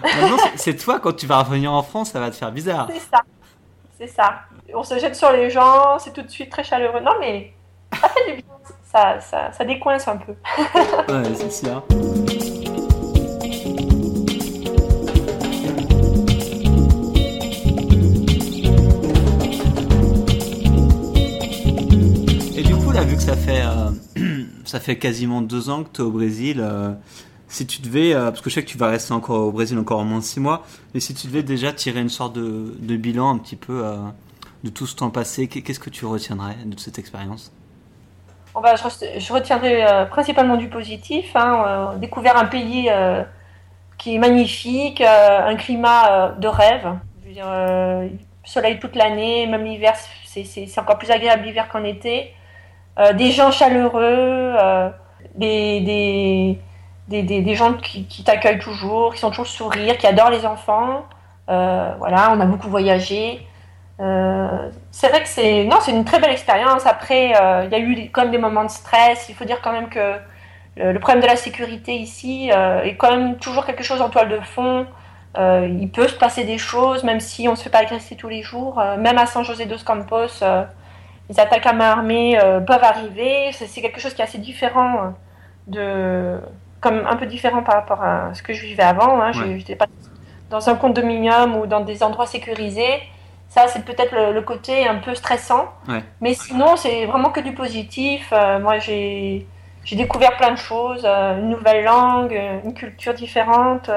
c'est 0.55 0.77
toi, 0.77 1.01
quand 1.01 1.13
tu 1.13 1.27
vas 1.27 1.43
revenir 1.43 1.73
en 1.73 1.83
France, 1.83 2.11
ça 2.11 2.21
va 2.21 2.31
te 2.31 2.35
faire 2.37 2.49
bizarre. 2.49 2.87
C'est 2.89 2.99
ça. 2.99 3.21
C'est 3.99 4.07
ça. 4.07 4.35
On 4.73 4.83
se 4.83 4.97
jette 4.97 5.17
sur 5.17 5.33
les 5.33 5.49
gens, 5.49 5.99
c'est 5.99 6.13
tout 6.13 6.21
de 6.21 6.29
suite 6.29 6.49
très 6.49 6.63
chaleureux. 6.63 7.01
Non, 7.01 7.11
mais 7.19 7.51
ça 7.91 8.07
fait 8.07 8.37
du 8.37 8.41
bien. 8.41 8.45
Ça, 8.85 9.19
ça, 9.19 9.51
ça 9.51 9.65
décoince 9.65 10.07
un 10.07 10.15
peu. 10.15 10.31
ouais, 11.09 11.35
c'est 11.35 11.51
sûr. 11.51 11.83
Et 22.55 22.63
du 22.63 22.75
coup, 22.77 22.91
là, 22.91 23.03
vu 23.03 23.17
que 23.17 23.21
ça 23.21 23.35
fait. 23.35 23.61
Euh, 23.61 23.91
ça 24.65 24.79
fait 24.79 24.97
quasiment 24.97 25.41
deux 25.41 25.69
ans 25.69 25.83
que 25.83 25.89
tu 25.89 26.01
es 26.01 26.03
au 26.03 26.11
Brésil. 26.11 26.59
Euh, 26.61 26.91
si 27.47 27.67
tu 27.67 27.81
devais, 27.81 28.13
euh, 28.13 28.31
parce 28.31 28.41
que 28.41 28.49
je 28.49 28.55
sais 28.55 28.63
que 28.63 28.69
tu 28.69 28.77
vas 28.77 28.87
rester 28.87 29.13
encore 29.13 29.47
au 29.47 29.51
Brésil 29.51 29.77
encore 29.77 29.99
au 29.99 30.03
moins 30.03 30.21
six 30.21 30.39
mois, 30.39 30.63
mais 30.93 30.99
si 30.99 31.13
tu 31.13 31.27
devais 31.27 31.43
déjà 31.43 31.71
tirer 31.71 32.01
une 32.01 32.09
sorte 32.09 32.33
de, 32.33 32.95
bilan 32.95 33.35
un 33.35 33.37
petit 33.37 33.55
peu 33.55 33.85
euh, 33.85 33.97
de 34.63 34.69
tout 34.69 34.87
ce 34.87 34.95
temps 34.95 35.11
passé, 35.11 35.47
qu'est-ce 35.47 35.79
que 35.79 35.89
tu 35.89 36.05
retiendrais 36.05 36.55
de 36.65 36.79
cette 36.79 36.99
expérience? 36.99 37.51
Bon 38.53 38.61
bah, 38.61 38.75
je, 38.75 39.33
retiendrai 39.33 39.85
principalement 40.09 40.55
du 40.55 40.69
positif. 40.69 41.35
Hein, 41.35 41.95
découvert 41.99 42.37
un 42.37 42.45
pays 42.45 42.89
qui 43.97 44.15
est 44.15 44.19
magnifique, 44.19 45.01
un 45.01 45.55
climat 45.55 46.35
de 46.39 46.47
rêve. 46.47 46.87
Je 47.27 48.09
soleil 48.45 48.79
toute 48.79 48.95
l'année, 48.95 49.45
même 49.45 49.65
l'hiver, 49.65 49.93
c'est 50.23 50.79
encore 50.79 50.97
plus 50.97 51.11
agréable 51.11 51.43
l'hiver 51.43 51.67
qu'en 51.67 51.83
été. 51.83 52.33
Euh, 52.99 53.13
des 53.13 53.31
gens 53.31 53.51
chaleureux. 53.51 54.01
Euh, 54.03 54.89
des, 55.35 55.81
des, 57.07 57.23
des, 57.23 57.55
gens 57.55 57.73
qui, 57.73 58.23
t'accueillent 58.23 58.59
toujours, 58.59 59.13
qui 59.13 59.19
sont 59.19 59.29
toujours 59.29 59.47
sourire, 59.47 59.97
qui 59.97 60.07
adorent 60.07 60.29
les 60.29 60.45
enfants. 60.45 61.05
voilà, 61.47 62.31
on 62.33 62.39
a 62.39 62.45
beaucoup 62.45 62.69
voyagé. 62.69 63.45
c'est 63.99 65.09
vrai 65.09 65.21
que 65.21 65.27
c'est 65.27 65.65
non, 65.65 65.77
c'est 65.81 65.91
une 65.91 66.05
très 66.05 66.19
belle 66.19 66.31
expérience. 66.31 66.85
Après, 66.85 67.33
il 67.65 67.71
y 67.71 67.75
a 67.75 67.79
eu 67.79 68.09
quand 68.11 68.21
même 68.23 68.31
des 68.31 68.37
moments 68.37 68.63
de 68.63 68.69
stress. 68.69 69.27
Il 69.29 69.35
faut 69.35 69.45
dire 69.45 69.61
quand 69.61 69.73
même 69.73 69.89
que 69.89 70.15
le, 70.77 70.97
problème 70.99 71.21
de 71.21 71.27
la 71.27 71.35
sécurité 71.35 71.95
ici 71.95 72.49
est 72.49 72.95
quand 72.95 73.11
même 73.11 73.37
toujours 73.37 73.65
quelque 73.65 73.83
chose 73.83 74.01
en 74.01 74.09
toile 74.09 74.29
de 74.29 74.39
fond. 74.39 74.87
Euh, 75.37 75.67
il 75.69 75.89
peut 75.91 76.07
se 76.07 76.15
passer 76.15 76.45
des 76.45 76.57
choses, 76.57 77.03
même 77.03 77.19
si 77.19 77.47
on 77.49 77.55
se 77.55 77.63
fait 77.63 77.69
pas 77.69 77.79
agresser 77.79 78.15
tous 78.15 78.29
les 78.29 78.41
jours. 78.41 78.79
Euh, 78.79 78.97
même 78.97 79.17
à 79.17 79.25
San 79.25 79.43
José 79.43 79.65
dos 79.65 79.77
Campos, 79.85 80.41
euh, 80.41 80.63
les 81.29 81.39
attaques 81.39 81.65
à 81.65 81.73
main 81.73 81.91
armée 81.91 82.37
peuvent 82.67 82.83
arriver. 82.83 83.51
C'est 83.53 83.81
quelque 83.81 83.99
chose 83.99 84.13
qui 84.13 84.21
est 84.21 84.25
assez 84.25 84.37
différent 84.37 85.13
de, 85.67 86.39
comme 86.81 87.05
un 87.07 87.15
peu 87.15 87.25
différent 87.25 87.63
par 87.63 87.75
rapport 87.75 88.03
à 88.03 88.33
ce 88.33 88.43
que 88.43 88.53
je 88.53 88.65
vivais 88.65 88.83
avant. 88.83 89.21
Hein. 89.21 89.31
Je 89.31 89.43
n'étais 89.43 89.75
pas 89.75 89.87
dans 90.49 90.69
un 90.69 90.75
condominium 90.75 91.55
ou 91.55 91.65
dans 91.65 91.81
des 91.81 92.03
endroits 92.03 92.27
sécurisés. 92.27 93.01
Ça, 93.49 93.67
c'est 93.67 93.85
peut-être 93.85 94.13
le, 94.33 94.41
côté 94.41 94.87
un 94.87 94.95
peu 94.95 95.15
stressant. 95.15 95.71
Mais 96.21 96.33
sinon, 96.33 96.75
c'est 96.75 97.05
vraiment 97.05 97.29
que 97.29 97.39
du 97.39 97.53
positif. 97.53 98.31
moi, 98.61 98.77
j'ai 98.79 99.47
découvert 99.91 100.37
plein 100.37 100.51
de 100.51 100.57
choses, 100.57 101.05
une 101.05 101.49
nouvelle 101.49 101.83
langue, 101.85 102.39
une 102.63 102.73
culture 102.73 103.13
différente. 103.13 103.89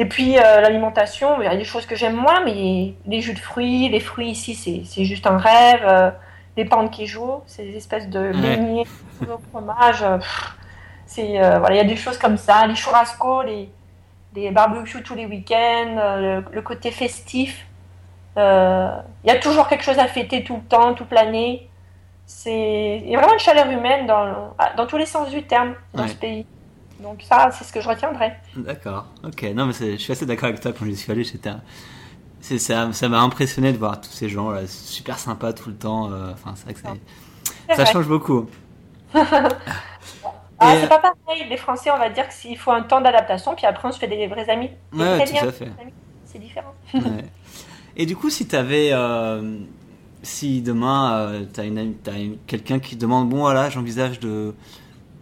Et 0.00 0.06
puis 0.06 0.38
euh, 0.38 0.62
l'alimentation, 0.62 1.42
il 1.42 1.44
y 1.44 1.48
a 1.48 1.56
des 1.56 1.64
choses 1.64 1.84
que 1.84 1.94
j'aime 1.94 2.16
moins, 2.16 2.42
mais 2.42 2.94
les 3.06 3.20
jus 3.20 3.34
de 3.34 3.38
fruits, 3.38 3.90
les 3.90 4.00
fruits 4.00 4.30
ici, 4.30 4.54
c'est 4.54 5.04
juste 5.04 5.26
un 5.26 5.36
rêve. 5.36 6.14
Euh, 6.58 6.62
les 6.62 6.64
pains 6.64 6.82
de 6.82 6.88
queijo, 6.94 7.42
ces 7.46 7.68
espèces 7.76 8.08
de 8.08 8.32
beignets 8.32 8.86
au 9.22 9.38
fromage. 9.50 10.04
c'est 11.06 11.38
voilà, 11.58 11.74
il 11.74 11.76
y 11.76 11.80
a 11.80 11.84
des 11.84 11.96
choses 11.96 12.18
comme 12.18 12.36
ça. 12.36 12.66
Les 12.66 12.74
churrascos, 12.74 13.42
les, 13.42 13.68
les 14.34 14.50
barbecues 14.50 15.02
tous 15.02 15.14
les 15.14 15.26
week-ends, 15.26 15.96
euh, 15.98 16.42
le, 16.52 16.62
côté 16.62 16.90
festif. 16.90 17.66
Il 18.36 18.42
y 19.26 19.30
a 19.30 19.38
toujours 19.40 19.68
quelque 19.68 19.84
chose 19.84 19.98
à 19.98 20.06
fêter 20.06 20.44
tout 20.44 20.56
le 20.56 20.62
temps, 20.62 20.94
toute 20.94 21.12
l'année. 21.12 21.68
C'est 22.26 23.00
il 23.02 23.10
y 23.10 23.16
a 23.16 23.18
vraiment 23.18 23.34
une 23.34 23.40
chaleur 23.40 23.68
humaine 23.70 24.06
dans, 24.06 24.54
dans 24.76 24.86
tous 24.86 24.96
les 24.96 25.06
sens 25.06 25.30
du 25.30 25.42
terme 25.42 25.74
dans 25.94 26.06
ce 26.06 26.14
pays. 26.14 26.46
Donc 27.02 27.22
ça, 27.22 27.50
c'est 27.52 27.64
ce 27.64 27.72
que 27.72 27.80
je 27.80 27.88
retiendrai. 27.88 28.32
D'accord. 28.56 29.06
Ok. 29.24 29.42
Non, 29.54 29.66
mais 29.66 29.72
je 29.72 29.96
suis 29.96 30.12
assez 30.12 30.26
d'accord 30.26 30.48
avec 30.48 30.60
toi. 30.60 30.72
Quand 30.78 30.84
j'y 30.84 30.96
suis 30.96 31.10
allé, 31.10 31.24
j'étais, 31.24 31.50
ça, 32.40 32.92
ça 32.92 33.08
m'a 33.08 33.20
impressionné 33.20 33.72
de 33.72 33.78
voir 33.78 34.00
tous 34.00 34.10
ces 34.10 34.28
gens 34.28 34.50
là, 34.50 34.66
super 34.66 35.18
sympas 35.18 35.52
tout 35.52 35.68
le 35.68 35.76
temps. 35.76 36.10
Euh, 36.10 36.32
enfin, 36.32 36.54
c'est 36.56 36.64
vrai 36.64 36.74
que 36.74 37.74
ça 37.76 37.84
change 37.84 38.08
beaucoup. 38.08 38.46
Ah, 40.62 40.74
c'est 40.78 40.88
pas 40.90 40.98
pareil. 40.98 41.46
Les 41.48 41.56
Français, 41.56 41.90
on 41.90 41.96
va 41.96 42.10
dire 42.10 42.28
qu'il 42.28 42.58
faut 42.58 42.70
un 42.70 42.82
temps 42.82 43.00
d'adaptation, 43.00 43.54
puis 43.54 43.64
après 43.64 43.88
on 43.88 43.92
se 43.92 43.98
fait 43.98 44.08
des 44.08 44.26
vrais 44.26 44.46
amis. 44.50 44.68
Ouais, 44.92 45.24
tout 45.24 45.46
à 45.46 45.52
fait. 45.52 45.72
C'est 46.26 46.38
différent. 46.38 46.74
Et 47.96 48.04
du 48.04 48.14
coup, 48.14 48.28
si 48.28 48.46
tu 48.46 48.54
avais, 48.54 48.90
euh, 48.92 49.58
si 50.22 50.60
demain 50.60 51.14
euh, 51.14 51.44
tu 51.50 51.60
as, 51.60 51.64
une, 51.64 51.94
quelqu'un 52.46 52.78
qui 52.78 52.96
demande, 52.96 53.30
bon 53.30 53.38
voilà, 53.38 53.70
j'envisage 53.70 54.20
de 54.20 54.54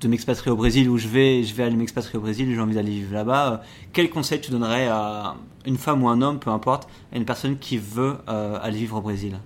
de 0.01 0.09
m'expatrier 0.09 0.53
au 0.53 0.57
Brésil 0.57 0.89
où 0.89 0.97
je 0.97 1.09
vais, 1.09 1.43
je 1.43 1.55
vais 1.55 1.65
aller 1.65 1.77
m'expatrier 1.77 2.19
au 2.19 2.23
Brésil, 2.23 2.53
j'ai 2.55 2.61
envie 2.61 2.75
d'aller 2.75 2.91
vivre 2.91 3.15
là-bas, 3.15 3.53
euh, 3.53 3.57
quel 3.93 4.11
conseil 4.11 4.41
tu 4.41 4.51
donnerais 4.51 4.87
à 4.89 5.35
une 5.67 5.79
femme 5.79 6.03
ou 6.03 6.09
un 6.09 6.23
homme, 6.23 6.39
peu 6.39 6.51
importe, 6.51 6.89
à 7.13 7.17
une 7.17 7.25
personne 7.25 7.59
qui 7.59 7.79
veut 7.79 8.19
euh, 8.29 8.59
aller 8.63 8.79
vivre 8.79 8.97
au 8.97 9.01
Brésil 9.01 9.39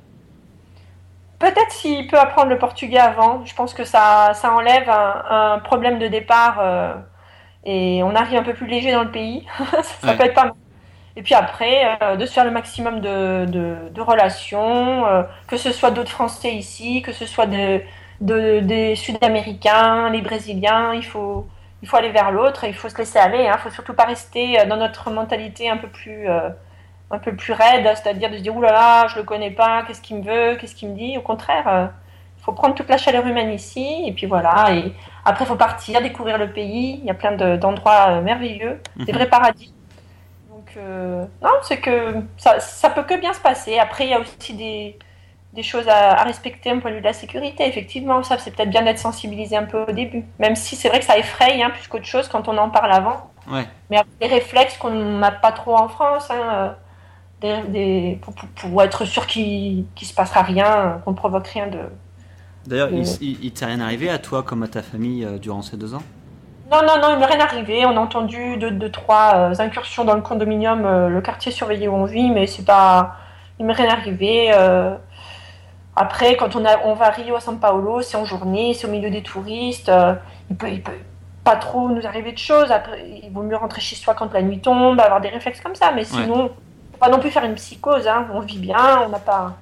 Peut-être 1.38 1.72
s'il 1.72 2.06
peut 2.06 2.18
apprendre 2.18 2.50
le 2.50 2.58
portugais 2.58 2.98
avant, 2.98 3.44
je 3.44 3.54
pense 3.54 3.74
que 3.74 3.84
ça, 3.84 4.32
ça 4.34 4.52
enlève 4.54 4.88
un, 4.88 5.58
problème 5.58 5.98
de 5.98 6.06
départ 6.06 6.58
euh, 6.60 6.94
et 7.64 8.02
on 8.04 8.14
arrive 8.14 8.38
un 8.38 8.44
peu 8.44 8.54
plus 8.54 8.68
léger 8.68 8.92
dans 8.92 9.02
le 9.02 9.10
pays. 9.10 9.44
ça 9.82 10.14
peut 10.14 10.24
être 10.24 10.34
pas 10.34 10.44
mal. 10.44 10.54
Et 11.16 11.22
puis 11.22 11.34
après, 11.34 11.98
de 12.16 12.24
se 12.24 12.32
faire 12.32 12.44
le 12.44 12.50
maximum 12.50 13.00
de, 13.00 13.44
de 13.44 14.00
relations, 14.00 15.04
que 15.46 15.58
ce 15.58 15.70
soit 15.70 15.90
d'autres 15.90 16.10
Français 16.10 16.54
ici, 16.54 17.02
que 17.02 17.12
ce 17.12 17.26
soit 17.26 17.44
de, 17.44 17.82
des 18.20 18.96
Sud-Américains, 18.96 20.08
les 20.10 20.22
Brésiliens. 20.22 20.94
Il 20.94 21.04
faut, 21.04 21.46
il 21.82 21.88
faut 21.88 21.96
aller 21.96 22.10
vers 22.10 22.30
l'autre, 22.30 22.64
il 22.64 22.74
faut 22.74 22.88
se 22.88 22.96
laisser 22.96 23.18
aller. 23.18 23.42
Il 23.42 23.46
hein. 23.48 23.54
ne 23.54 23.58
faut 23.58 23.70
surtout 23.70 23.94
pas 23.94 24.04
rester 24.04 24.60
euh, 24.60 24.66
dans 24.66 24.76
notre 24.76 25.10
mentalité 25.10 25.68
un 25.68 25.76
peu 25.76 25.88
plus, 25.88 26.28
euh, 26.28 26.48
un 27.10 27.18
peu 27.18 27.34
plus 27.34 27.52
raide, 27.52 27.84
c'est-à-dire 27.96 28.30
de 28.30 28.36
se 28.36 28.42
dire 28.42 28.56
oulala, 28.56 28.72
là 28.72 29.02
là, 29.02 29.08
je 29.08 29.16
le 29.16 29.24
connais 29.24 29.50
pas, 29.50 29.82
qu'est-ce 29.82 30.00
qu'il 30.00 30.18
me 30.18 30.22
veut, 30.22 30.56
qu'est-ce 30.56 30.74
qu'il 30.74 30.90
me 30.90 30.96
dit. 30.96 31.18
Au 31.18 31.22
contraire, 31.22 31.66
euh, 31.66 31.86
il 32.38 32.44
faut 32.44 32.52
prendre 32.52 32.74
toute 32.74 32.88
la 32.88 32.96
chaleur 32.96 33.26
humaine 33.26 33.52
ici, 33.52 34.04
et 34.06 34.12
puis 34.12 34.26
voilà. 34.26 34.72
Et 34.74 34.92
après, 35.24 35.44
il 35.44 35.48
faut 35.48 35.56
partir, 35.56 36.00
découvrir 36.00 36.38
le 36.38 36.52
pays. 36.52 36.98
Il 37.00 37.04
y 37.04 37.10
a 37.10 37.14
plein 37.14 37.32
d'endroits 37.56 38.20
merveilleux, 38.20 38.80
des 38.96 39.12
mhm. 39.12 39.18
vrais 39.18 39.28
paradis. 39.28 39.72
Donc, 40.48 40.76
non, 41.42 41.50
c'est 41.62 41.78
que 41.78 42.14
ça, 42.36 42.58
ça 42.58 42.90
peut 42.90 43.04
que 43.04 43.18
bien 43.20 43.32
se 43.32 43.40
passer. 43.40 43.78
Après, 43.78 44.06
il 44.06 44.10
y 44.10 44.14
a 44.14 44.20
aussi 44.20 44.54
des 44.54 44.98
des 45.52 45.62
choses 45.62 45.88
à, 45.88 46.22
respecter 46.24 46.70
un 46.70 46.78
point 46.78 46.90
de 46.90 46.96
vue 46.96 47.02
de 47.02 47.06
la 47.06 47.12
sécurité. 47.12 47.66
Effectivement, 47.66 48.22
ça, 48.22 48.38
c'est 48.38 48.54
peut-être 48.54 48.70
bien 48.70 48.82
d'être 48.82 48.98
sensibilisé 48.98 49.56
un 49.56 49.64
peu 49.64 49.84
au 49.88 49.92
début. 49.92 50.24
Même 50.38 50.56
si 50.56 50.76
c'est 50.76 50.88
vrai 50.88 50.98
que 51.00 51.04
ça 51.04 51.18
effraie 51.18 51.60
hein, 51.62 51.70
plus 51.70 51.88
qu'autre 51.88 52.06
chose 52.06 52.28
quand 52.28 52.48
on 52.48 52.56
en 52.56 52.70
parle 52.70 52.92
avant. 52.92 53.30
Ouais. 53.50 53.66
Mais 53.90 53.98
des 54.20 54.28
réflexes 54.28 54.78
qu'on 54.78 54.90
n'a 54.90 55.30
pas 55.30 55.52
trop 55.52 55.76
en 55.76 55.88
France, 55.88 56.30
hein, 56.30 56.74
euh, 57.44 57.62
des, 57.68 58.18
pour, 58.56 58.82
être 58.82 59.04
sûr 59.04 59.26
qu'il 59.26 59.84
ne 60.00 60.06
se 60.06 60.14
passera 60.14 60.42
rien, 60.42 61.00
qu'on 61.04 61.10
ne 61.10 61.16
provoque 61.16 61.48
rien 61.48 61.66
de. 61.66 61.80
D'ailleurs, 62.66 62.90
il, 62.92 63.52
t'est 63.52 63.66
rien 63.66 63.80
arrivé 63.80 64.08
à 64.08 64.18
toi 64.18 64.44
comme 64.44 64.62
à 64.62 64.68
ta 64.68 64.82
famille 64.82 65.24
euh, 65.24 65.38
durant 65.38 65.62
ces 65.62 65.76
deux 65.76 65.94
ans? 65.94 66.02
Non, 66.70 66.78
non, 66.86 67.02
non, 67.02 67.12
il 67.12 67.18
m'est 67.18 67.26
rien 67.26 67.40
arrivé. 67.40 67.84
On 67.84 67.96
a 67.96 68.00
entendu 68.00 68.56
deux, 68.56 68.70
deux 68.70 68.90
trois 68.90 69.32
euh, 69.34 69.54
incursions 69.58 70.04
dans 70.04 70.14
le 70.14 70.22
condominium, 70.22 71.08
le 71.08 71.20
quartier 71.20 71.52
surveillé 71.52 71.88
où 71.88 71.94
on 71.94 72.04
vit, 72.06 72.30
mais 72.30 72.46
c'est 72.46 72.64
pas. 72.64 73.16
Il 73.58 73.66
m'est 73.66 73.74
rien 73.74 73.90
arrivé. 73.90 74.50
Après, 75.94 76.36
quand 76.36 76.56
on, 76.56 76.64
a, 76.64 76.78
on 76.84 76.94
va 76.94 77.06
à 77.06 77.10
Rio, 77.10 77.36
à 77.36 77.40
São 77.40 77.58
Paulo, 77.58 78.00
c'est 78.00 78.16
en 78.16 78.24
journée, 78.24 78.72
c'est 78.74 78.86
au 78.86 78.90
milieu 78.90 79.10
des 79.10 79.22
touristes. 79.22 79.88
Euh, 79.90 80.14
il, 80.50 80.56
peut, 80.56 80.68
peut 80.82 80.92
pas 81.44 81.56
trop 81.56 81.88
nous 81.88 82.06
arriver 82.06 82.32
de 82.32 82.38
choses. 82.38 82.70
Après, 82.70 83.04
il 83.22 83.30
vaut 83.30 83.42
mieux 83.42 83.56
rentrer 83.56 83.80
chez 83.80 83.96
soi 83.96 84.14
quand 84.14 84.32
la 84.32 84.42
nuit 84.42 84.60
tombe, 84.60 84.98
avoir 85.00 85.20
des 85.20 85.28
réflexes 85.28 85.60
comme 85.60 85.74
ça. 85.74 85.92
Mais 85.92 86.04
sinon, 86.04 86.50
faut 86.92 86.98
pas 86.98 87.10
non 87.10 87.18
plus 87.18 87.30
faire 87.30 87.44
une 87.44 87.54
psychose. 87.54 88.06
Hein. 88.08 88.26
On 88.32 88.40
vit 88.40 88.58
bien, 88.58 89.02
on 89.04 89.10
n'a 89.10 89.18
pas. 89.18 89.56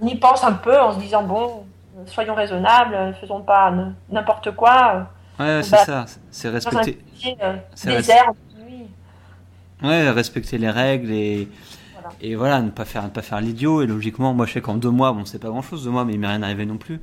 On 0.00 0.06
y 0.06 0.14
pense 0.14 0.44
un 0.44 0.52
peu 0.52 0.78
en 0.78 0.92
se 0.92 0.98
disant 0.98 1.22
bon, 1.22 1.64
soyons 2.06 2.34
raisonnables, 2.34 2.96
ne 3.08 3.12
faisons 3.12 3.40
pas 3.40 3.72
n'importe 4.10 4.54
quoi. 4.54 5.06
Ouais, 5.38 5.62
c'est 5.62 5.76
ça. 5.76 6.06
C'est 6.30 6.48
respecter. 6.48 6.98
Euh, 7.42 7.56
désert, 7.84 8.32
Ouais, 9.82 10.08
respecter 10.08 10.56
les 10.56 10.70
règles 10.70 11.10
et 11.12 11.48
et 12.20 12.34
voilà, 12.34 12.60
ne 12.62 12.70
pas 12.70 12.84
faire, 12.84 13.04
ne 13.04 13.08
pas 13.08 13.22
faire 13.22 13.40
l'idiot. 13.40 13.82
Et 13.82 13.86
logiquement, 13.86 14.34
moi, 14.34 14.46
je 14.46 14.52
sais 14.52 14.60
qu'en 14.60 14.74
deux 14.74 14.90
mois, 14.90 15.12
bon, 15.12 15.24
c'est 15.24 15.38
pas 15.38 15.48
grand 15.48 15.62
chose, 15.62 15.84
deux 15.84 15.90
mois, 15.90 16.04
mais 16.04 16.14
il 16.14 16.20
m'est 16.20 16.26
rien 16.26 16.42
arrivé 16.42 16.66
non 16.66 16.76
plus. 16.76 17.00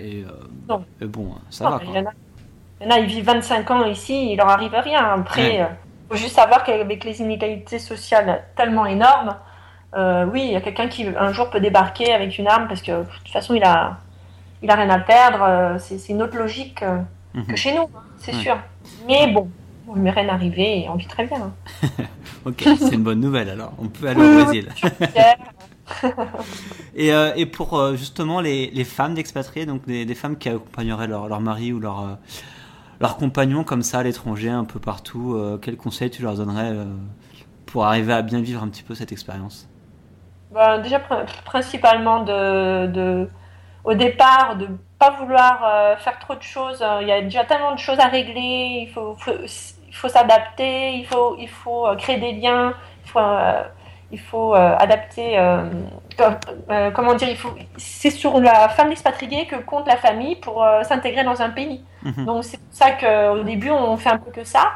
Et, 0.00 0.24
euh, 0.70 1.06
bon, 1.06 1.34
ça 1.50 1.70
va. 1.70 1.80
Il 1.82 1.90
y, 1.90 2.86
en 2.86 2.90
a, 2.90 2.98
ils 2.98 3.06
vivent 3.06 3.24
25 3.24 3.70
ans 3.70 3.84
ici, 3.84 4.32
il 4.32 4.36
leur 4.36 4.48
arrive 4.48 4.74
rien. 4.74 5.04
Après, 5.20 5.56
il 5.56 5.60
euh, 5.62 5.66
faut 6.10 6.16
juste 6.16 6.34
savoir 6.36 6.64
qu'avec 6.64 7.04
les 7.04 7.20
inégalités 7.20 7.78
sociales 7.78 8.44
tellement 8.56 8.86
énormes, 8.86 9.36
euh, 9.96 10.26
oui, 10.26 10.42
il 10.44 10.52
y 10.52 10.56
a 10.56 10.60
quelqu'un 10.60 10.88
qui 10.88 11.06
un 11.06 11.32
jour 11.32 11.48
peut 11.50 11.60
débarquer 11.60 12.12
avec 12.12 12.38
une 12.38 12.48
arme 12.48 12.68
parce 12.68 12.82
que 12.82 12.92
de 12.92 13.04
toute 13.04 13.32
façon, 13.32 13.54
il 13.54 13.64
a, 13.64 13.98
il 14.62 14.70
a 14.70 14.74
rien 14.74 14.90
à 14.90 14.98
perdre. 14.98 15.78
C'est 15.78 16.08
une 16.08 16.22
autre 16.22 16.36
logique 16.36 16.80
que 16.80 17.38
mhm. 17.38 17.56
chez 17.56 17.74
nous, 17.74 17.84
hein, 17.84 18.02
c'est 18.18 18.34
sûr. 18.34 18.58
Mais 19.06 19.26
bon, 19.28 19.48
il 19.94 20.02
m'est 20.02 20.10
rien 20.10 20.28
arrivé 20.28 20.80
et 20.80 20.88
on 20.88 20.96
vit 20.96 21.06
très 21.06 21.26
bien. 21.26 21.52
Hein. 21.82 21.88
ok, 22.44 22.68
c'est 22.78 22.94
une 22.94 23.02
bonne 23.02 23.20
nouvelle 23.20 23.48
alors. 23.48 23.72
On 23.78 23.88
peut 23.88 24.08
aller 24.08 24.20
au 24.20 24.44
Brésil. 24.44 24.68
et, 26.94 27.12
euh, 27.12 27.32
et, 27.36 27.46
pour 27.46 27.78
euh, 27.78 27.94
justement 27.94 28.40
les, 28.40 28.70
les 28.70 28.84
femmes 28.84 29.14
d'expatriés, 29.14 29.66
donc 29.66 29.86
des, 29.86 30.04
des, 30.04 30.14
femmes 30.14 30.36
qui 30.36 30.48
accompagneraient 30.48 31.06
leur, 31.06 31.28
leur 31.28 31.40
mari 31.40 31.72
ou 31.72 31.78
leur, 31.78 32.00
euh, 32.00 32.14
leur 33.00 33.16
compagnon 33.16 33.64
comme 33.64 33.82
ça 33.82 34.00
à 34.00 34.02
l'étranger, 34.02 34.50
un 34.50 34.64
peu 34.64 34.80
partout, 34.80 35.38
quels 35.62 35.76
conseils 35.76 36.10
tu 36.10 36.22
leur 36.22 36.34
donnerais 36.34 36.74
pour 37.66 37.84
arriver 37.84 38.12
à 38.12 38.22
bien 38.22 38.40
vivre 38.40 38.62
un 38.62 38.68
petit 38.68 38.82
peu 38.82 38.94
cette 38.94 39.12
expérience? 39.12 39.68
Ben, 40.52 40.78
Déjà, 40.80 41.00
principalement 41.44 42.22
de, 42.22 42.86
de, 42.86 43.28
au 43.84 43.94
départ, 43.94 44.56
de 44.56 44.68
pas 44.98 45.10
vouloir 45.10 45.98
faire 45.98 46.18
trop 46.18 46.34
de 46.34 46.42
choses. 46.42 46.82
Il 47.02 47.06
y 47.06 47.12
a 47.12 47.20
déjà 47.20 47.44
tellement 47.44 47.74
de 47.74 47.78
choses 47.78 47.98
à 47.98 48.06
régler. 48.06 48.86
Il 48.88 48.90
faut, 48.94 49.14
faut 49.16 49.32
il 49.96 49.98
faut 49.98 50.08
s'adapter, 50.08 50.92
il 50.92 51.06
faut, 51.06 51.36
il 51.38 51.48
faut 51.48 51.86
euh, 51.86 51.96
créer 51.96 52.18
des 52.18 52.32
liens, 52.32 52.74
il 53.04 53.10
faut, 53.10 53.18
euh, 53.18 53.62
il 54.12 54.20
faut 54.20 54.54
euh, 54.54 54.76
adapter. 54.78 55.38
comment 56.94 57.14
dire 57.14 57.28
il 57.30 57.36
faut, 57.36 57.54
C'est 57.78 58.10
sur 58.10 58.38
la 58.38 58.68
femme 58.68 58.92
expatriée 58.92 59.46
que 59.46 59.56
compte 59.56 59.86
la 59.86 59.96
famille 59.96 60.36
pour 60.36 60.66
s'intégrer 60.82 61.24
dans 61.24 61.40
un 61.40 61.48
pays. 61.48 61.82
Mhm. 62.02 62.26
Donc 62.26 62.44
c'est 62.44 62.58
pour 62.58 62.74
ça 62.74 62.90
qu'au 62.92 63.42
début 63.42 63.70
on 63.70 63.96
fait 63.96 64.10
un 64.10 64.18
peu 64.18 64.30
que 64.30 64.44
ça. 64.44 64.72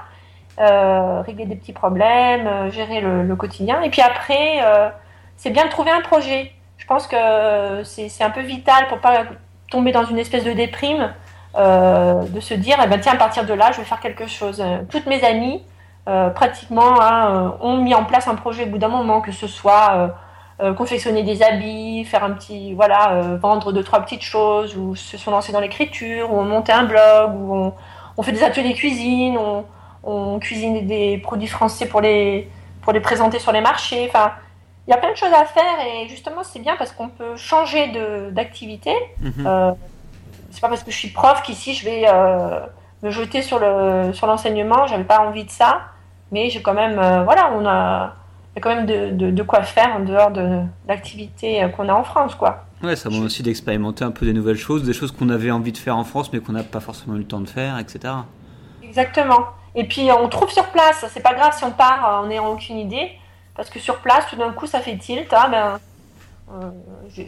régler 0.59 1.45
des 1.45 1.57
petits 1.57 1.75
problèmes, 1.75 2.71
gérer 2.71 3.03
le, 3.03 3.37
quotidien. 3.37 3.83
Et 3.83 3.91
puis 3.91 4.01
après, 4.01 4.61
c'est 5.37 5.51
bien 5.51 5.67
de 5.67 5.71
trouver 5.71 5.91
un 5.91 6.01
projet. 6.01 6.53
Je 6.79 6.87
pense 6.87 7.07
que 7.07 7.83
c'est 7.85 8.25
un 8.25 8.31
peu 8.31 8.41
vital 8.41 8.89
pour 8.89 9.01
pas 9.01 9.25
tomber 9.71 9.93
dans 9.93 10.05
une 10.05 10.19
espèce 10.19 10.45
de 10.45 10.53
déprime. 10.53 11.13
De 11.55 12.41
se 12.41 12.55
dire, 12.55 12.79
eh 12.83 12.87
ben, 12.87 13.01
tiens, 13.01 13.13
à 13.13 13.17
partir 13.17 13.45
de 13.45 13.55
là, 13.55 13.73
je 13.73 13.79
vais 13.79 13.85
faire 13.85 14.01
quelque 14.01 14.27
chose. 14.27 14.63
Toutes 14.91 15.07
mes 15.07 15.23
amies, 15.25 15.63
pratiquement, 16.35 17.01
hein, 17.01 17.57
ont 17.61 17.77
mis 17.77 17.95
en 17.95 18.05
place 18.05 18.29
un 18.29 18.35
projet 18.35 18.65
au 18.65 18.67
bout 18.67 18.79
d'un 18.79 18.89
moment, 18.89 19.21
que 19.21 19.33
ce 19.33 19.47
soit 19.47 20.15
confectionner 20.77 21.23
des 21.23 21.43
habits, 21.43 22.05
faire 22.05 22.23
un 22.23 22.33
petit, 22.33 22.75
voilà, 22.75 23.37
vendre 23.41 23.73
deux, 23.73 23.83
trois 23.83 24.01
petites 24.01 24.23
choses, 24.23 24.77
ou 24.77 24.95
se 24.95 25.19
sont 25.19 25.31
lancés 25.31 25.53
dans 25.53 25.61
l'écriture, 25.61 26.33
ou 26.33 26.43
monter 26.43 26.73
un 26.73 26.85
blog, 26.85 27.35
ou 27.35 27.55
on, 27.55 27.75
on, 28.17 28.23
fait 28.23 28.33
des 28.33 28.45
ateliers 28.45 28.75
cuisine, 28.75 29.37
on, 29.39 29.65
on 30.03 30.39
cuisine 30.39 30.87
des 30.87 31.19
produits 31.19 31.49
français 31.49 31.87
pour 31.87 32.01
les, 32.01 32.49
pour 32.83 32.93
les 32.93 33.01
présenter 33.01 33.39
sur 33.39 33.53
les 33.53 33.61
marchés. 33.61 34.07
Enfin, 34.09 34.33
il 34.87 34.91
y 34.91 34.95
a 34.95 34.97
plein 34.97 35.13
de 35.13 35.17
choses 35.17 35.33
à 35.33 35.45
faire 35.45 35.79
et 35.87 36.09
justement 36.09 36.43
c'est 36.43 36.59
bien 36.59 36.77
parce 36.77 36.93
qu'on 36.93 37.09
peut 37.09 37.37
changer 37.37 37.93
d'activité. 38.33 38.93
Mhm. 39.21 39.47
Euh, 39.47 39.73
c'est 40.51 40.61
pas 40.61 40.69
parce 40.69 40.83
que 40.83 40.91
je 40.91 40.97
suis 40.97 41.09
prof 41.09 41.43
qu'ici 41.43 41.75
je 41.75 41.85
vais 41.85 42.05
euh, 42.07 42.61
me 43.03 43.11
jeter 43.11 43.43
sur 43.43 43.59
le 43.59 44.13
sur 44.13 44.27
l'enseignement. 44.27 44.87
J'avais 44.87 45.05
pas 45.05 45.21
envie 45.21 45.45
de 45.45 45.51
ça, 45.51 45.83
mais 46.33 46.51
j'ai 46.51 46.63
quand 46.63 46.75
même 46.75 46.99
euh, 46.99 47.23
voilà 47.25 47.53
on 47.55 47.67
a 47.67 48.15
y 48.57 48.59
a 48.59 48.61
quand 48.61 48.75
même 48.75 48.87
de, 48.87 49.31
de, 49.31 49.43
quoi 49.45 49.63
faire 49.63 49.95
en 49.95 50.01
dehors 50.01 50.33
de 50.33 50.61
l'activité 50.89 51.65
qu'on 51.77 51.89
a 51.89 51.95
en 51.95 52.03
France 52.03 52.35
quoi. 52.35 52.65
Ouais, 52.83 52.97
ça 52.97 53.09
demande 53.09 53.25
aussi 53.25 53.45
d'expérimenter 53.45 54.05
un 54.05 54.11
peu 54.11 54.27
des 54.27 54.33
nouvelles 54.33 54.57
choses, 54.57 54.83
des 54.83 54.93
choses 54.93 55.13
qu'on 55.13 55.29
avait 55.29 55.53
envie 55.53 55.71
de 55.71 55.79
faire 55.79 55.97
en 55.97 56.03
France 56.03 56.33
mais 56.33 56.41
qu'on 56.41 56.53
n'a 56.53 56.65
pas 56.65 56.81
forcément 56.81 57.15
eu 57.15 57.21
le 57.21 57.27
temps 57.27 57.41
de 57.41 57.49
faire, 57.49 57.79
etc. 57.79 58.13
Exactement. 58.83 59.47
Et 59.77 59.85
puis 59.85 60.09
on 60.11 60.29
trouve 60.29 60.51
sur 60.51 60.67
place, 60.71 61.05
c'est 61.13 61.23
pas 61.23 61.35
grave 61.35 61.57
si 61.57 61.63
on 61.63 61.71
part 61.71 62.23
en 62.23 62.27
n'ayant 62.27 62.49
aucune 62.49 62.79
idée, 62.79 63.13
parce 63.61 63.71
que 63.71 63.79
sur 63.79 63.99
place, 63.99 64.27
tout 64.29 64.37
d'un 64.37 64.53
coup, 64.53 64.67
ça 64.67 64.81
fait 64.81 64.97
tilt. 64.97 65.29
Ah, 65.33 65.49
ben, 65.49 65.81
euh, 66.55 67.25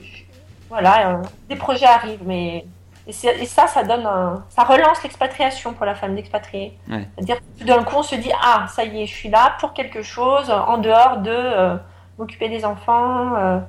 voilà, 0.68 1.11
euh, 1.11 1.22
des 1.48 1.56
projets 1.56 1.87
arrivent, 1.87 2.24
mais 2.24 2.64
et, 3.06 3.12
ça, 3.12 3.66
ça 3.66 3.82
donne, 3.84 4.08
ça 4.48 4.62
relance 4.64 5.02
l'expatriation 5.02 5.72
pour 5.72 5.86
la 5.86 5.94
femme 5.94 6.14
d'expatrié. 6.14 6.78
C'est-à-dire 6.88 7.36
que 7.36 7.60
tout 7.60 7.66
d'un 7.66 7.82
coup, 7.82 7.96
on 7.96 8.02
se 8.02 8.14
dit 8.14 8.30
ah, 8.42 8.66
ça 8.68 8.84
y 8.84 9.02
est, 9.02 9.06
je 9.06 9.14
suis 9.14 9.28
là 9.28 9.56
pour 9.58 9.72
quelque 9.72 10.02
chose 10.02 10.50
en 10.50 10.78
dehors 10.78 11.18
de 11.18 11.30
euh, 11.30 11.76
m'occuper 12.18 12.48
des 12.48 12.64
enfants, 12.64 13.62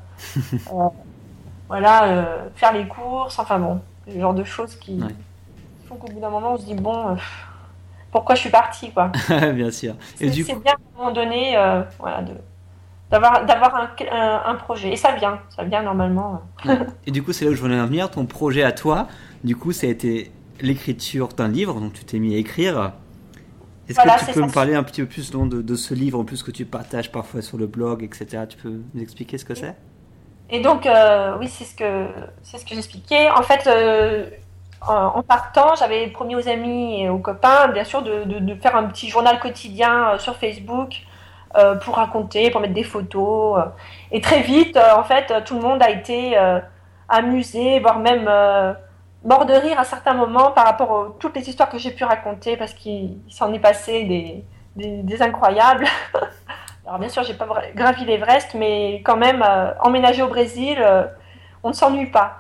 voilà, 1.68 2.26
faire 2.56 2.74
les 2.74 2.88
courses, 2.88 3.40
enfin 3.40 3.60
bon, 3.60 3.82
ce 4.08 4.20
genre 4.20 4.34
de 4.34 4.44
choses 4.44 4.76
qui 4.76 5.02
font 5.88 5.96
qu'au 5.96 6.12
bout 6.12 6.20
d'un 6.20 6.30
moment, 6.30 6.54
on 6.54 6.58
se 6.58 6.66
dit 6.66 6.76
bon 6.76 7.18
pourquoi 8.14 8.36
je 8.36 8.42
suis 8.42 8.50
partie, 8.52 8.92
quoi. 8.92 9.12
bien 9.54 9.72
sûr. 9.72 9.96
C'est 10.16 10.30
bien 10.30 10.54
à 10.68 10.76
un 10.76 10.98
moment 10.98 11.12
donné, 11.12 11.58
euh, 11.58 11.82
voilà, 12.00 12.22
d'avoir 13.14 13.46
d'avoir 13.46 13.76
un, 13.76 14.42
un, 14.46 14.56
projet. 14.56 14.92
Et 14.92 14.96
ça 14.96 15.12
vient, 15.12 15.40
ça 15.56 15.64
vient 15.64 15.84
normalement. 15.84 16.42
Et 17.08 17.12
du 17.12 17.22
coup, 17.22 17.32
c'est 17.32 17.46
là 17.46 17.52
où 17.52 17.54
je 17.54 17.62
voulais 17.62 17.80
en 17.80 17.86
venir. 17.86 18.10
Ton 18.10 18.26
projet 18.26 18.64
à 18.64 18.72
toi, 18.72 19.08
du 19.44 19.56
coup, 19.56 19.72
ça 19.72 19.86
a 19.88 19.90
été 19.90 20.32
l'écriture 20.62 21.28
d'un 21.30 21.48
livre, 21.48 21.80
donc 21.80 21.94
tu 21.94 22.04
t'es 22.04 22.20
mis 22.20 22.34
à 22.34 22.38
écrire. 22.38 22.94
Est-ce 23.88 24.00
que 24.00 24.26
tu 24.26 24.34
peux 24.34 24.46
me 24.46 24.52
parler 24.52 24.76
un 24.76 24.84
petit 24.84 25.02
peu 25.02 25.08
plus 25.08 25.30
de, 25.30 25.62
de, 25.62 25.76
ce 25.76 25.94
livre, 25.94 26.20
en 26.20 26.24
plus 26.24 26.42
que 26.42 26.52
tu 26.52 26.66
partages 26.66 27.12
parfois 27.12 27.42
sur 27.42 27.58
le 27.58 27.68
blog, 27.68 28.02
etc. 28.02 28.46
Tu 28.50 28.58
peux 28.58 28.82
nous 28.94 29.02
expliquer 29.02 29.38
ce 29.38 29.46
que 29.46 29.56
c'est? 29.56 29.76
Et 30.50 30.62
donc, 30.62 30.86
euh, 30.86 31.36
oui, 31.40 31.48
c'est 31.50 31.66
ce 31.66 31.76
que 31.76 32.08
c'est 32.42 32.58
ce 32.58 32.66
que 32.66 32.74
j'expliquais. 32.76 33.30
En 33.30 33.44
fait, 33.44 33.68
euh, 33.68 34.30
en 34.88 35.22
partant, 35.22 35.76
j'avais 35.76 36.08
promis 36.08 36.36
aux 36.36 36.48
amis 36.48 37.02
et 37.02 37.10
aux 37.10 37.20
copains, 37.20 37.68
bien 37.68 37.84
sûr, 37.84 38.02
de, 38.02 38.56
faire 38.62 38.76
un 38.76 38.86
petit 38.86 39.10
journal 39.10 39.40
quotidien 39.40 40.10
euh, 40.10 40.18
sur 40.18 40.36
Facebook 40.38 41.04
euh, 41.58 41.76
pour 41.76 41.96
raconter, 41.96 42.52
pour 42.52 42.62
mettre 42.62 42.74
des 42.74 42.84
photos. 42.84 43.60
Euh. 43.60 43.66
Et 44.12 44.22
très 44.22 44.42
vite, 44.42 44.78
en 44.78 45.04
fait, 45.04 45.34
tout 45.46 45.56
le 45.56 45.62
monde 45.62 45.82
a 45.82 45.90
été 45.90 46.38
amusé, 47.10 47.80
voire 47.80 48.00
même 48.00 48.26
mort 49.24 49.46
de 49.46 49.54
rire 49.54 49.80
à 49.80 49.84
certains 49.84 50.14
moments 50.14 50.52
par 50.52 50.66
rapport 50.66 50.92
à 50.92 51.08
toutes 51.20 51.36
les 51.36 51.50
histoires 51.50 51.70
que 51.70 51.78
j'ai 51.78 51.92
pu 51.92 52.04
raconter, 52.04 52.58
parce 52.58 52.74
qu'il 52.74 53.18
s'en 53.30 53.54
est 53.54 53.60
passé 53.60 54.04
des, 54.76 55.04
des, 55.04 55.22
incroyables. 55.22 55.86
Alors 56.86 57.00
bien 57.00 57.10
sûr, 57.10 57.24
j'ai 57.24 57.34
pas 57.34 57.48
gravi 57.74 58.04
l'Everest, 58.06 58.54
mais 58.56 59.02
quand 59.06 59.18
même, 59.18 59.44
emménager 59.82 60.22
au 60.22 60.28
Brésil, 60.28 60.78
on 61.64 61.70
ne 61.70 61.74
s'ennuie 61.74 62.08
pas. 62.08 62.38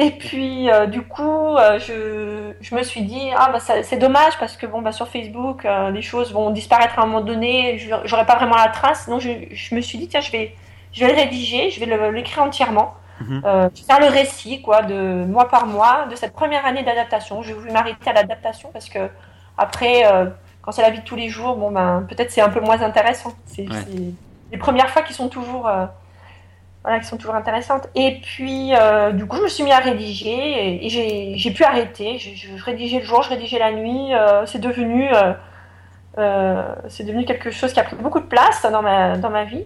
Et 0.00 0.12
puis, 0.12 0.70
euh, 0.70 0.86
du 0.86 1.02
coup, 1.02 1.56
euh, 1.58 1.78
je, 1.78 2.54
je, 2.62 2.74
me 2.74 2.82
suis 2.82 3.02
dit, 3.02 3.28
ah, 3.36 3.50
bah, 3.52 3.58
c'est 3.60 3.98
dommage 3.98 4.38
parce 4.40 4.56
que 4.56 4.64
bon, 4.64 4.80
bah, 4.80 4.92
sur 4.92 5.06
Facebook, 5.06 5.66
euh, 5.66 5.90
les 5.90 6.00
choses 6.00 6.32
vont 6.32 6.48
disparaître 6.48 6.98
à 6.98 7.02
un 7.02 7.06
moment 7.06 7.20
donné, 7.20 7.78
j'aurai 8.04 8.24
pas 8.24 8.36
vraiment 8.36 8.56
la 8.56 8.68
trace. 8.68 9.10
Donc, 9.10 9.20
je, 9.20 9.30
je, 9.50 9.74
me 9.74 9.82
suis 9.82 9.98
dit, 9.98 10.08
tiens, 10.08 10.22
je 10.22 10.32
vais, 10.32 10.54
je 10.92 11.04
vais 11.04 11.12
le 11.12 11.18
rédiger, 11.20 11.68
je 11.68 11.84
vais 11.84 12.12
l'écrire 12.12 12.42
entièrement. 12.42 12.94
Mhm. 13.20 13.42
faire 13.86 14.00
le 14.00 14.06
récit, 14.06 14.62
quoi, 14.62 14.80
de 14.80 15.26
mois 15.26 15.50
par 15.50 15.66
mois, 15.66 16.06
de 16.10 16.16
cette 16.16 16.32
première 16.32 16.64
année 16.64 16.82
d'adaptation. 16.82 17.42
Je 17.42 17.52
voulu 17.52 17.70
m'arrêter 17.70 18.08
à 18.08 18.14
l'adaptation 18.14 18.70
parce 18.72 18.88
que, 18.88 19.10
après, 19.58 20.04
quand 20.62 20.72
c'est 20.72 20.80
la 20.80 20.88
vie 20.88 21.00
de 21.00 21.04
tous 21.04 21.16
les 21.16 21.28
jours, 21.28 21.56
bon, 21.56 21.70
ben, 21.70 22.06
peut-être 22.08 22.30
c'est 22.30 22.40
un 22.40 22.48
peu 22.48 22.60
moins 22.60 22.80
intéressant. 22.80 23.34
C'est 23.44 23.66
les 24.50 24.56
premières 24.56 24.88
fois 24.88 25.02
qui 25.02 25.12
sont 25.12 25.28
toujours 25.28 25.70
voilà, 26.82 26.98
qui 26.98 27.06
sont 27.06 27.16
toujours 27.16 27.34
intéressantes. 27.34 27.88
Et 27.94 28.20
puis, 28.22 28.74
euh, 28.74 29.12
du 29.12 29.26
coup, 29.26 29.36
je 29.36 29.42
me 29.42 29.48
suis 29.48 29.64
mis 29.64 29.72
à 29.72 29.78
rédiger 29.78 30.84
et, 30.84 30.88
j'ai 31.36 31.50
pu 31.50 31.64
arrêter. 31.64 32.18
Je, 32.18 32.64
rédigeais 32.64 33.00
le 33.00 33.04
jour, 33.04 33.22
je 33.22 33.30
rédigeais 33.30 33.58
la 33.58 33.72
nuit. 33.72 34.14
Euh, 34.14 34.46
c'est 34.46 34.60
devenu, 34.60 35.08
euh, 36.18 36.74
c'est 36.88 37.04
devenu 37.04 37.24
quelque 37.24 37.50
chose 37.50 37.72
qui 37.72 37.80
a 37.80 37.84
pris 37.84 37.96
beaucoup 37.96 38.20
de 38.20 38.26
place 38.26 38.66
dans 38.70 38.82
ma, 38.82 39.18
dans 39.18 39.30
ma 39.30 39.44
vie. 39.44 39.64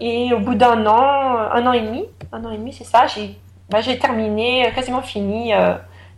et 0.00 0.32
au 0.32 0.40
bout 0.40 0.54
d'un 0.54 0.84
an, 0.86 1.38
un 1.52 1.66
an 1.66 1.72
et 1.72 1.80
demi, 1.80 2.04
un 2.32 2.44
an 2.44 2.50
et 2.50 2.58
demi, 2.58 2.72
c'est 2.72 2.84
ça, 2.84 3.06
j'ai 3.06 3.38
bah, 3.70 3.80
terminé, 4.00 4.70
quasiment 4.74 5.00
fini 5.00 5.52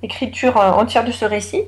l'écriture 0.02 0.56
entière 0.56 1.04
de 1.04 1.12
ce 1.12 1.24
récit. 1.24 1.64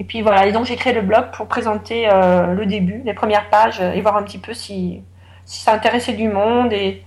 Et 0.00 0.04
puis 0.04 0.22
voilà, 0.22 0.46
et 0.46 0.52
donc 0.52 0.64
j'ai 0.64 0.76
créé 0.76 0.92
le 0.92 1.02
blog 1.02 1.26
pour 1.32 1.46
présenter 1.46 2.06
le 2.06 2.66
début, 2.66 3.02
les 3.04 3.14
premières 3.14 3.48
pages 3.48 3.80
et 3.80 4.00
voir 4.00 4.16
un 4.16 4.22
petit 4.24 4.38
peu 4.38 4.52
si, 4.52 5.02
si 5.44 5.60
ça 5.60 5.72
intéressait 5.72 6.14
du 6.14 6.28
monde 6.28 6.72
et, 6.72 7.02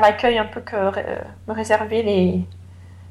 l'accueil 0.00 0.38
un 0.38 0.44
peu 0.44 0.60
que 0.60 0.76
me 1.46 1.52
réservaient 1.52 2.02
les, 2.02 2.44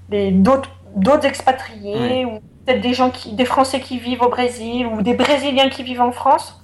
les 0.10 0.32
d'autres 0.32 1.26
expatriés 1.26 2.26
ou 2.26 2.40
peut-être 2.66 2.82
des 2.82 2.94
gens 2.94 3.10
qui 3.10 3.34
des 3.34 3.46
Français 3.46 3.80
qui 3.80 4.00
vivent 4.00 4.22
au 4.22 4.30
Brésil 4.30 4.88
ou 4.88 5.02
des 5.02 5.14
Brésiliens 5.14 5.70
qui 5.70 5.84
vivent 5.84 6.02
en 6.02 6.12
France. 6.12 6.64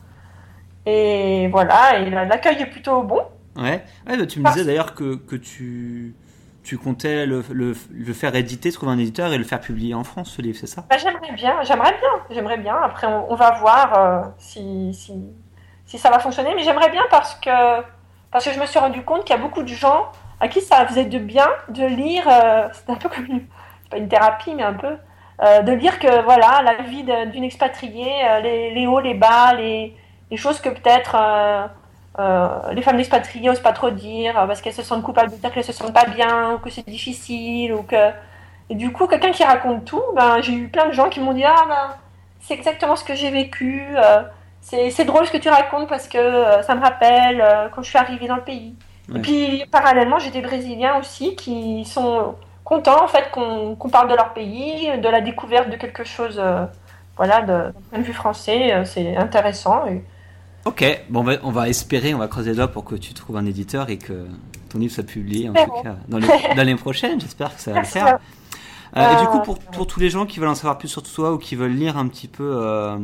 Et 0.85 1.47
voilà, 1.51 1.99
et 1.99 2.09
l'accueil 2.09 2.61
est 2.61 2.65
plutôt 2.65 3.03
bon. 3.03 3.21
Ouais, 3.55 3.83
ouais 4.07 4.17
bah, 4.17 4.25
tu 4.25 4.39
me 4.39 4.49
disais 4.49 4.65
d'ailleurs 4.65 4.95
que, 4.95 5.15
que 5.15 5.35
tu, 5.35 6.15
tu 6.63 6.77
comptais 6.77 7.25
le, 7.25 7.43
le, 7.51 7.75
le, 7.91 8.13
faire 8.13 8.35
éditer, 8.35 8.71
trouver 8.71 8.91
un 8.91 8.97
éditeur 8.97 9.33
et 9.33 9.37
le 9.37 9.43
faire 9.43 9.59
publier 9.59 9.93
en 9.93 10.03
France, 10.03 10.31
ce 10.35 10.41
livre, 10.41 10.57
c'est 10.59 10.67
ça? 10.67 10.85
Bah, 10.89 10.97
J'aimerais 10.97 11.31
bien, 11.33 11.61
j'aimerais 11.63 11.91
bien, 11.91 12.09
j'aimerais 12.31 12.57
bien. 12.57 12.75
Après, 12.75 13.07
on, 13.07 13.35
va 13.35 13.59
voir 13.59 13.97
euh, 13.97 14.21
si, 14.37 14.93
si, 14.93 15.13
si, 15.85 15.97
ça 15.97 16.09
va 16.09 16.19
fonctionner, 16.19 16.53
mais 16.55 16.63
j'aimerais 16.63 16.89
bien 16.89 17.03
parce 17.09 17.35
que 17.35 17.49
parce 18.31 18.45
que 18.45 18.51
je 18.51 18.59
me 18.59 18.65
suis 18.65 18.79
rendu 18.79 19.03
compte 19.03 19.23
qu'il 19.25 19.35
y 19.35 19.39
a 19.39 19.41
beaucoup 19.41 19.63
de 19.63 19.67
gens 19.67 20.11
à 20.39 20.47
qui 20.47 20.61
ça 20.61 20.85
faisait 20.85 21.05
de 21.05 21.19
bien 21.19 21.47
de 21.69 21.85
lire, 21.85 22.27
euh, 22.27 22.67
c'est 22.71 22.89
un 22.89 22.95
peu 22.95 23.09
comme 23.09 23.25
une, 23.25 23.45
pas 23.89 23.97
une 23.97 24.07
thérapie, 24.07 24.53
mais 24.55 24.63
un 24.63 24.73
peu, 24.73 24.95
euh, 25.43 25.61
de 25.61 25.71
lire 25.73 25.99
que 25.99 26.23
voilà, 26.23 26.61
la 26.63 26.83
vie 26.83 27.05
d'une 27.31 27.43
expatriée, 27.43 28.13
euh, 28.25 28.39
les, 28.41 28.87
hauts, 28.87 28.99
les 28.99 29.13
bas, 29.13 29.53
les, 29.53 29.95
les 30.31 30.37
choses 30.37 30.59
que 30.61 30.69
peut-être 30.69 31.17
les 32.73 32.81
femmes 32.81 32.97
d'expatriés 32.97 33.47
n'osent 33.47 33.61
pas 33.61 33.71
trop 33.71 33.91
dire 33.91 34.33
parce 34.33 34.61
qu'elles 34.61 34.73
se 34.73 34.83
sentent 34.83 35.03
coupables 35.03 35.31
de 35.31 35.35
dire 35.37 35.51
qu'elles 35.53 35.63
se 35.63 35.71
sentent 35.73 35.93
pas 35.93 36.05
bien, 36.05 36.53
ou 36.53 36.57
que 36.59 36.69
c'est 36.69 36.87
difficile, 36.87 37.73
ou 37.73 37.83
que. 37.83 38.11
Et 38.69 38.75
du 38.75 38.91
coup, 38.91 39.07
quelqu'un 39.07 39.31
qui 39.31 39.43
raconte 39.43 39.85
tout, 39.85 40.03
ben, 40.15 40.41
j'ai 40.41 40.53
eu 40.53 40.67
plein 40.67 40.87
de 40.87 40.91
gens 40.91 41.09
qui 41.09 41.21
m'ont 41.21 41.33
dit 41.33 41.45
Ah, 41.45 41.65
ben, 41.67 41.95
c'est 42.41 42.53
exactement 42.53 42.95
ce 42.95 43.03
que 43.03 43.15
j'ai 43.15 43.31
vécu 43.31 43.95
c'est 44.69 45.05
drôle 45.05 45.25
ce 45.25 45.31
que 45.31 45.37
tu 45.37 45.49
racontes 45.49 45.87
parce 45.87 46.07
que 46.07 46.17
euh, 46.17 46.61
ça 46.61 46.75
me 46.75 46.81
rappelle 46.81 47.41
euh, 47.41 47.69
quand 47.69 47.81
je 47.81 47.89
suis 47.89 47.97
arrivée 47.97 48.27
dans 48.27 48.35
le 48.35 48.43
pays. 48.43 48.75
Et 49.13 49.19
puis 49.19 49.63
parallèlement, 49.71 50.19
j'ai 50.19 50.29
des 50.29 50.41
Brésiliens 50.41 50.99
aussi 50.99 51.35
qui 51.35 51.83
sont 51.85 52.35
contents 52.63 53.03
en 53.03 53.07
fait 53.07 53.31
qu'on 53.31 53.89
parle 53.91 54.07
de 54.07 54.15
leur 54.15 54.33
pays, 54.33 54.87
de 54.99 55.09
la 55.09 55.21
découverte 55.21 55.71
de 55.71 55.77
quelque 55.77 56.03
chose, 56.03 56.37
euh, 56.37 56.65
voilà, 57.17 57.41
d'un 57.41 57.71
point 57.89 57.99
de 57.99 58.03
vue 58.03 58.13
français, 58.13 58.83
c'est 58.85 59.17
intéressant. 59.17 59.85
Ok, 60.65 60.85
bon, 61.09 61.25
on 61.41 61.49
va, 61.49 61.69
espérer, 61.69 62.13
on 62.13 62.19
va 62.19 62.27
creuser 62.27 62.53
là 62.53 62.67
pour 62.67 62.85
que 62.85 62.93
tu 62.93 63.15
trouves 63.15 63.37
un 63.37 63.47
éditeur 63.47 63.89
et 63.89 63.97
que 63.97 64.27
ton 64.69 64.77
livre 64.77 64.93
soit 64.93 65.03
publié 65.03 65.49
en 65.49 65.53
tout 65.53 65.81
cas 65.81 65.95
dans 66.07 66.19
l'année 66.55 66.75
prochaine. 66.75 67.19
J'espère 67.19 67.55
que 67.55 67.61
ça 67.61 67.71
va 67.71 67.79
le 67.79 67.85
faire. 67.87 68.19
et 68.95 69.21
du 69.21 69.27
coup, 69.27 69.39
pour, 69.39 69.57
pour, 69.57 69.87
tous 69.87 69.99
les 69.99 70.11
gens 70.11 70.27
qui 70.27 70.39
veulent 70.39 70.49
en 70.49 70.55
savoir 70.55 70.77
plus 70.77 70.87
sur 70.87 71.01
toi 71.01 71.33
ou 71.33 71.39
qui 71.39 71.55
veulent 71.55 71.75
lire 71.75 71.97
un 71.97 72.07
petit 72.07 72.27
peu 72.27 72.99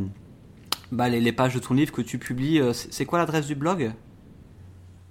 bah, 0.92 1.10
les, 1.10 1.32
pages 1.32 1.56
de 1.56 1.60
ton 1.60 1.74
livre 1.74 1.92
que 1.92 2.02
tu 2.02 2.20
publies. 2.20 2.60
Euh, 2.60 2.74
c'est 2.74 3.06
quoi 3.06 3.20
l'adresse 3.20 3.48
du 3.48 3.56
blog? 3.56 3.92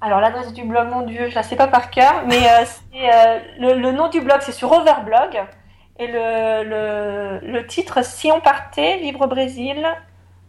Alors 0.01 0.21
l'adresse 0.21 0.53
du 0.53 0.65
blog, 0.65 0.89
mon 0.91 1.03
Dieu, 1.07 1.29
je 1.31 1.35
la 1.35 1.43
sais 1.43 1.57
pas 1.57 1.67
par 1.69 1.91
cœur, 1.91 2.25
mais 2.27 2.37
euh, 2.37 2.65
euh, 2.95 3.39
le, 3.75 3.93
nom 3.93 4.09
du 4.09 4.21
blog, 4.21 4.39
c'est 4.41 4.53
sur 4.53 4.71
Overblog. 4.71 5.43
Et 5.99 6.07
le, 6.09 7.41
le, 7.53 7.67
titre, 7.67 8.05
Si 8.05 8.31
on 8.33 8.41
partait, 8.41 9.01
au 9.19 9.27
Brésil, 9.29 9.87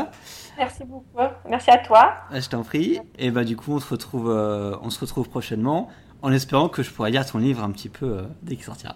Merci 0.56 0.84
beaucoup. 0.84 1.04
Merci 1.48 1.70
à 1.70 1.78
toi. 1.78 2.14
Euh, 2.32 2.40
Je 2.40 2.48
t'en 2.48 2.62
prie. 2.62 2.98
Et 3.18 3.30
bah 3.30 3.44
du 3.44 3.56
coup, 3.56 3.72
on 3.74 3.78
se 3.78 3.88
retrouve, 3.88 4.30
euh, 4.30 4.74
on 4.82 4.90
se 4.90 4.98
retrouve 5.00 5.28
prochainement, 5.28 5.90
en 6.22 6.32
espérant 6.32 6.68
que 6.68 6.82
je 6.82 6.90
pourrai 6.90 7.10
lire 7.10 7.24
ton 7.26 7.38
livre 7.38 7.62
un 7.62 7.70
petit 7.70 7.88
peu 7.88 8.06
euh, 8.06 8.22
dès 8.42 8.56
qu'il 8.56 8.64
sortira. 8.64 8.94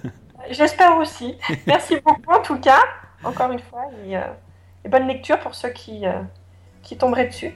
J'espère 0.50 0.96
aussi. 0.96 1.34
Merci 1.66 1.96
beaucoup 2.04 2.32
en 2.32 2.42
tout 2.42 2.58
cas, 2.58 2.80
encore 3.24 3.50
une 3.52 3.58
fois. 3.60 3.82
Et, 4.06 4.16
euh, 4.16 4.22
et 4.84 4.88
bonne 4.88 5.06
lecture 5.06 5.38
pour 5.40 5.54
ceux 5.54 5.70
qui, 5.70 6.06
euh, 6.06 6.20
qui 6.82 6.96
tomberaient 6.96 7.26
dessus. 7.28 7.52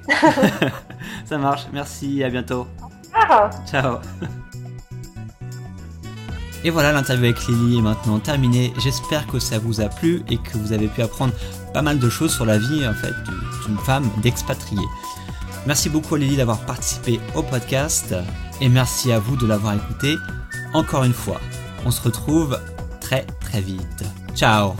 Ça 1.24 1.38
marche. 1.38 1.62
Merci. 1.72 2.22
À 2.24 2.28
bientôt. 2.30 2.66
Ah, 3.14 3.48
Ciao. 3.66 3.98
Et 6.64 6.70
voilà, 6.70 6.92
l'interview 6.92 7.26
avec 7.26 7.46
Lily 7.46 7.78
est 7.78 7.82
maintenant 7.82 8.18
terminée. 8.18 8.72
J'espère 8.78 9.26
que 9.26 9.38
ça 9.38 9.58
vous 9.58 9.80
a 9.82 9.88
plu 9.88 10.22
et 10.30 10.38
que 10.38 10.56
vous 10.56 10.72
avez 10.72 10.88
pu 10.88 11.02
apprendre 11.02 11.34
pas 11.74 11.82
mal 11.82 11.98
de 11.98 12.08
choses 12.08 12.34
sur 12.34 12.46
la 12.46 12.58
vie 12.58 12.88
en 12.88 12.94
fait 12.94 13.12
du- 13.24 13.66
d'une 13.66 13.78
femme 13.78 14.08
d'expatriée. 14.22 14.80
Merci 15.66 15.90
beaucoup 15.90 16.14
à 16.14 16.18
Lily 16.18 16.36
d'avoir 16.36 16.58
participé 16.60 17.20
au 17.34 17.42
podcast 17.42 18.14
et 18.60 18.68
merci 18.68 19.12
à 19.12 19.18
vous 19.18 19.36
de 19.36 19.46
l'avoir 19.46 19.74
écouté. 19.74 20.16
Encore 20.72 21.04
une 21.04 21.14
fois, 21.14 21.40
on 21.84 21.90
se 21.90 22.02
retrouve 22.02 22.58
très 23.00 23.26
très 23.40 23.60
vite. 23.60 24.04
Ciao 24.34 24.74